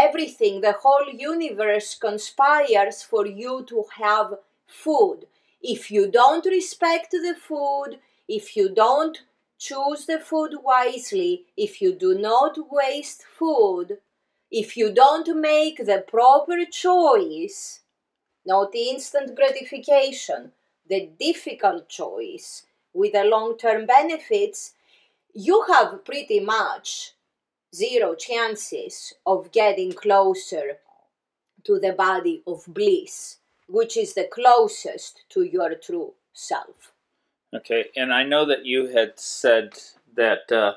Everything, 0.02 0.62
the 0.62 0.74
whole 0.74 1.10
universe 1.12 1.96
conspires 1.96 3.02
for 3.04 3.26
you 3.26 3.66
to 3.70 3.86
have 3.98 4.34
food. 4.68 5.28
If 5.62 5.90
you 5.90 6.12
don't 6.12 6.46
respect 6.46 7.12
the 7.12 7.36
food, 7.36 8.00
if 8.28 8.56
you 8.58 8.70
don't 8.70 9.18
choose 9.58 10.06
the 10.06 10.20
food 10.20 10.56
wisely, 10.64 11.46
if 11.56 11.82
you 11.82 11.94
do 11.94 12.14
not 12.16 12.58
waste 12.70 13.24
food, 13.24 13.98
if 14.52 14.78
you 14.78 14.94
don't 14.94 15.30
make 15.40 15.78
the 15.78 16.04
proper 16.08 16.58
choice, 16.70 17.82
not 18.46 18.72
the 18.72 18.90
instant 18.90 19.36
gratification, 19.36 20.52
the 20.88 21.10
difficult 21.20 21.90
choice 21.90 22.67
with 22.98 23.14
the 23.14 23.24
long 23.24 23.58
term 23.58 23.86
benefits, 23.86 24.74
you 25.34 25.64
have 25.72 26.04
pretty 26.04 26.40
much 26.40 27.14
zero 27.74 28.16
chances 28.16 29.14
of 29.26 29.52
getting 29.52 29.92
closer 29.94 30.80
to 31.64 31.80
the 31.80 31.94
body 31.94 32.42
of 32.48 32.64
bliss, 32.68 33.38
which 33.68 33.96
is 33.96 34.14
the 34.16 34.28
closest 34.32 35.24
to 35.30 35.44
your 35.44 35.76
true 35.76 36.14
self. 36.34 36.94
Okay, 37.54 37.86
and 37.96 38.14
I 38.14 38.24
know 38.24 38.46
that 38.46 38.66
you 38.66 38.88
had 38.88 39.20
said 39.20 39.74
that 40.16 40.52
uh, 40.52 40.74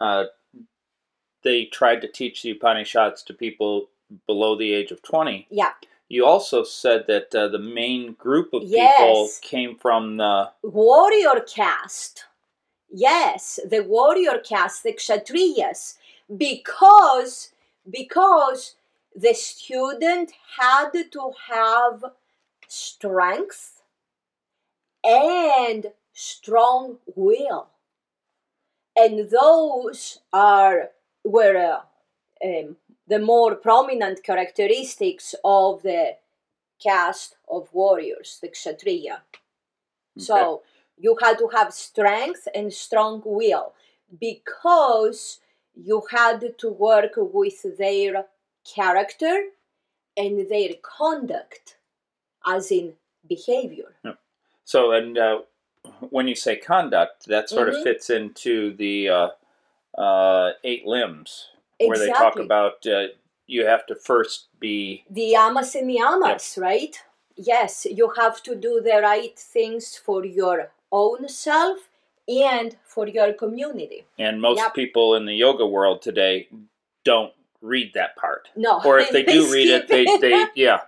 uh, 0.00 0.24
they 1.42 1.64
tried 1.64 2.02
to 2.02 2.08
teach 2.08 2.42
the 2.42 2.50
Upanishads 2.50 3.22
to 3.22 3.32
people 3.32 3.88
below 4.26 4.56
the 4.56 4.72
age 4.74 4.90
of 4.90 5.02
20. 5.02 5.46
Yeah, 5.50 5.72
You 6.08 6.24
also 6.24 6.64
said 6.64 7.04
that 7.08 7.34
uh, 7.34 7.48
the 7.48 7.58
main 7.58 8.14
group 8.14 8.54
of 8.54 8.62
people 8.62 8.72
Yes. 8.72 9.38
came 9.40 9.76
from 9.76 10.16
the. 10.16 10.50
warrior 10.62 11.40
caste. 11.46 12.24
Yes, 12.90 13.60
the 13.68 13.82
warrior 13.82 14.38
caste, 14.38 14.82
the 14.82 14.94
kshatriyas, 14.94 15.98
because 16.36 17.52
because 17.90 18.76
the 19.14 19.34
student 19.34 20.32
had 20.58 20.90
to 21.12 21.32
have 21.50 22.04
strength 22.68 23.82
and 25.04 25.92
strong 26.12 26.98
will, 27.14 27.68
and 28.96 29.28
those 29.30 30.20
are 30.32 30.90
were 31.24 31.56
uh, 32.42 32.46
um, 32.46 32.76
the 33.08 33.18
more 33.18 33.54
prominent 33.54 34.22
characteristics 34.22 35.34
of 35.44 35.82
the 35.82 36.16
caste 36.82 37.36
of 37.48 37.68
warriors, 37.72 38.38
the 38.42 38.48
kshatriya. 38.48 39.22
So 40.18 40.62
you 40.96 41.16
had 41.22 41.38
to 41.38 41.48
have 41.48 41.72
strength 41.72 42.48
and 42.54 42.72
strong 42.72 43.22
will 43.24 43.72
because 44.20 45.40
you 45.74 46.02
had 46.10 46.58
to 46.58 46.68
work 46.70 47.12
with 47.16 47.78
their 47.78 48.24
character 48.74 49.36
and 50.16 50.48
their 50.50 50.70
conduct, 50.82 51.76
as 52.44 52.72
in 52.72 52.94
behavior. 53.28 53.94
So, 54.64 54.92
and 54.92 55.16
uh, 55.16 55.42
when 56.10 56.26
you 56.28 56.34
say 56.34 56.56
conduct, 56.56 57.26
that 57.26 57.48
sort 57.48 57.68
of 57.68 57.76
Mhm. 57.76 57.84
fits 57.84 58.10
into 58.10 58.74
the 58.74 59.08
uh, 59.08 59.30
uh, 59.96 60.52
eight 60.64 60.84
limbs, 60.86 61.50
where 61.86 61.98
they 61.98 62.08
talk 62.08 62.38
about 62.38 62.86
uh, 62.86 63.06
you 63.46 63.66
have 63.66 63.86
to 63.86 63.94
first 63.94 64.48
be. 64.58 65.04
the 65.10 65.32
yamas 65.34 65.74
and 65.74 65.88
niyamas, 65.90 66.60
right? 66.60 67.00
Yes, 67.36 67.86
you 67.90 68.12
have 68.16 68.42
to 68.42 68.54
do 68.54 68.80
the 68.82 69.00
right 69.02 69.38
things 69.38 69.96
for 69.96 70.24
your 70.24 70.70
own 70.90 71.28
self 71.28 71.78
and 72.28 72.76
for 72.84 73.06
your 73.06 73.32
community. 73.32 74.04
And 74.18 74.42
most 74.42 74.58
Yep. 74.58 74.74
people 74.74 75.14
in 75.14 75.24
the 75.26 75.34
yoga 75.34 75.66
world 75.66 76.02
today 76.02 76.48
don't 77.04 77.32
read 77.62 77.92
that 77.94 78.16
part. 78.16 78.48
No, 78.56 78.80
Or 78.84 78.98
if 78.98 79.10
they 79.10 79.22
do 79.36 79.50
read 79.52 79.68
it, 79.68 79.88
they, 79.88 80.04
they 80.20 80.46
yeah, 80.54 80.80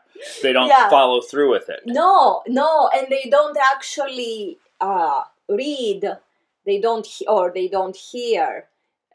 they 0.42 0.53
don't 0.53 0.68
Yeah. 0.68 0.90
follow 0.90 1.20
through 1.20 1.50
with 1.50 1.68
it. 1.70 1.81
No, 1.87 2.42
no, 2.46 2.90
and 2.94 3.07
they 3.09 3.31
don't 3.31 3.57
actually 3.57 4.59
uh, 4.81 5.22
read. 5.48 6.18
They 6.66 6.79
don't, 6.81 7.07
or 7.26 7.50
they 7.55 7.68
don't 7.68 7.96
hear 7.96 8.66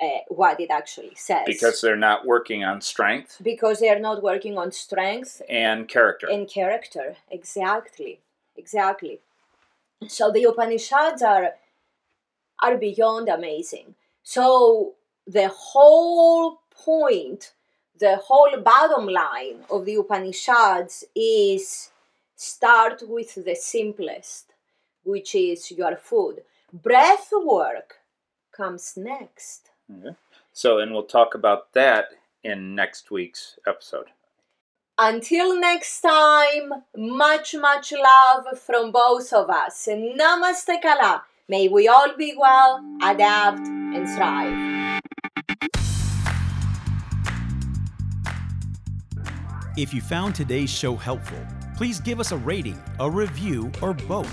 uh, 0.01 0.19
what 0.27 0.59
it 0.59 0.69
actually 0.69 1.15
says 1.15 1.43
Because 1.45 1.81
they're 1.81 1.95
not 1.95 2.25
working 2.25 2.63
on 2.63 2.81
strength 2.81 3.37
because 3.41 3.79
they 3.79 3.89
are 3.89 3.99
not 3.99 4.21
working 4.21 4.57
on 4.57 4.71
strength 4.71 5.41
and 5.49 5.87
character. 5.87 6.27
and 6.27 6.47
character. 6.49 7.15
Exactly, 7.31 8.19
exactly. 8.57 9.19
So 10.07 10.31
the 10.31 10.43
Upanishads 10.43 11.21
are 11.21 11.53
are 12.61 12.77
beyond 12.77 13.29
amazing. 13.29 13.95
So 14.23 14.93
the 15.27 15.49
whole 15.49 16.59
point, 16.71 17.53
the 17.99 18.17
whole 18.17 18.57
bottom 18.61 19.07
line 19.07 19.59
of 19.69 19.85
the 19.85 19.95
Upanishads 19.95 21.05
is 21.15 21.91
start 22.35 23.03
with 23.07 23.35
the 23.45 23.55
simplest, 23.55 24.53
which 25.03 25.35
is 25.35 25.71
your 25.71 25.95
food. 25.95 26.43
Breath 26.73 27.29
work 27.31 27.95
comes 28.51 28.93
next. 28.97 29.69
So, 30.53 30.79
and 30.79 30.93
we'll 30.93 31.03
talk 31.03 31.35
about 31.35 31.73
that 31.73 32.09
in 32.43 32.75
next 32.75 33.11
week's 33.11 33.59
episode. 33.67 34.07
Until 34.97 35.59
next 35.59 35.99
time, 35.99 36.83
much, 36.95 37.53
much 37.55 37.91
love 37.91 38.57
from 38.57 38.91
both 38.91 39.33
of 39.33 39.49
us. 39.49 39.87
Namaste 39.91 40.81
Kala. 40.81 41.23
May 41.49 41.67
we 41.67 41.87
all 41.87 42.15
be 42.17 42.33
well, 42.37 42.83
adapt, 43.03 43.67
and 43.67 44.07
thrive. 44.09 45.01
If 49.77 49.93
you 49.93 49.99
found 49.99 50.33
today's 50.33 50.69
show 50.69 50.95
helpful, 50.95 51.45
please 51.75 51.99
give 51.99 52.21
us 52.21 52.31
a 52.31 52.37
rating, 52.37 52.81
a 52.99 53.11
review, 53.11 53.71
or 53.81 53.93
both, 53.93 54.31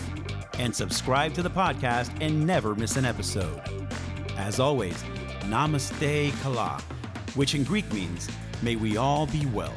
and 0.61 0.75
subscribe 0.75 1.35
to 1.35 1.43
the 1.43 1.51
podcast 1.51 2.17
and 2.21 2.47
never 2.47 2.77
miss 2.77 2.97
an 2.97 3.05
episode. 3.05 3.61
As 4.37 4.61
always, 4.61 5.03
Namaste 5.53 6.33
Kala, 6.41 6.81
which 7.35 7.55
in 7.55 7.63
Greek 7.63 7.93
means, 7.93 8.27
may 8.63 8.75
we 8.75 8.97
all 8.97 9.27
be 9.27 9.45
well. 9.45 9.75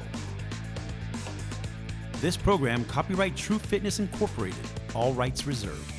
This 2.21 2.37
program, 2.37 2.85
copyright 2.85 3.35
True 3.35 3.59
Fitness 3.59 3.99
Incorporated, 3.99 4.55
all 4.93 5.11
rights 5.11 5.45
reserved. 5.45 5.94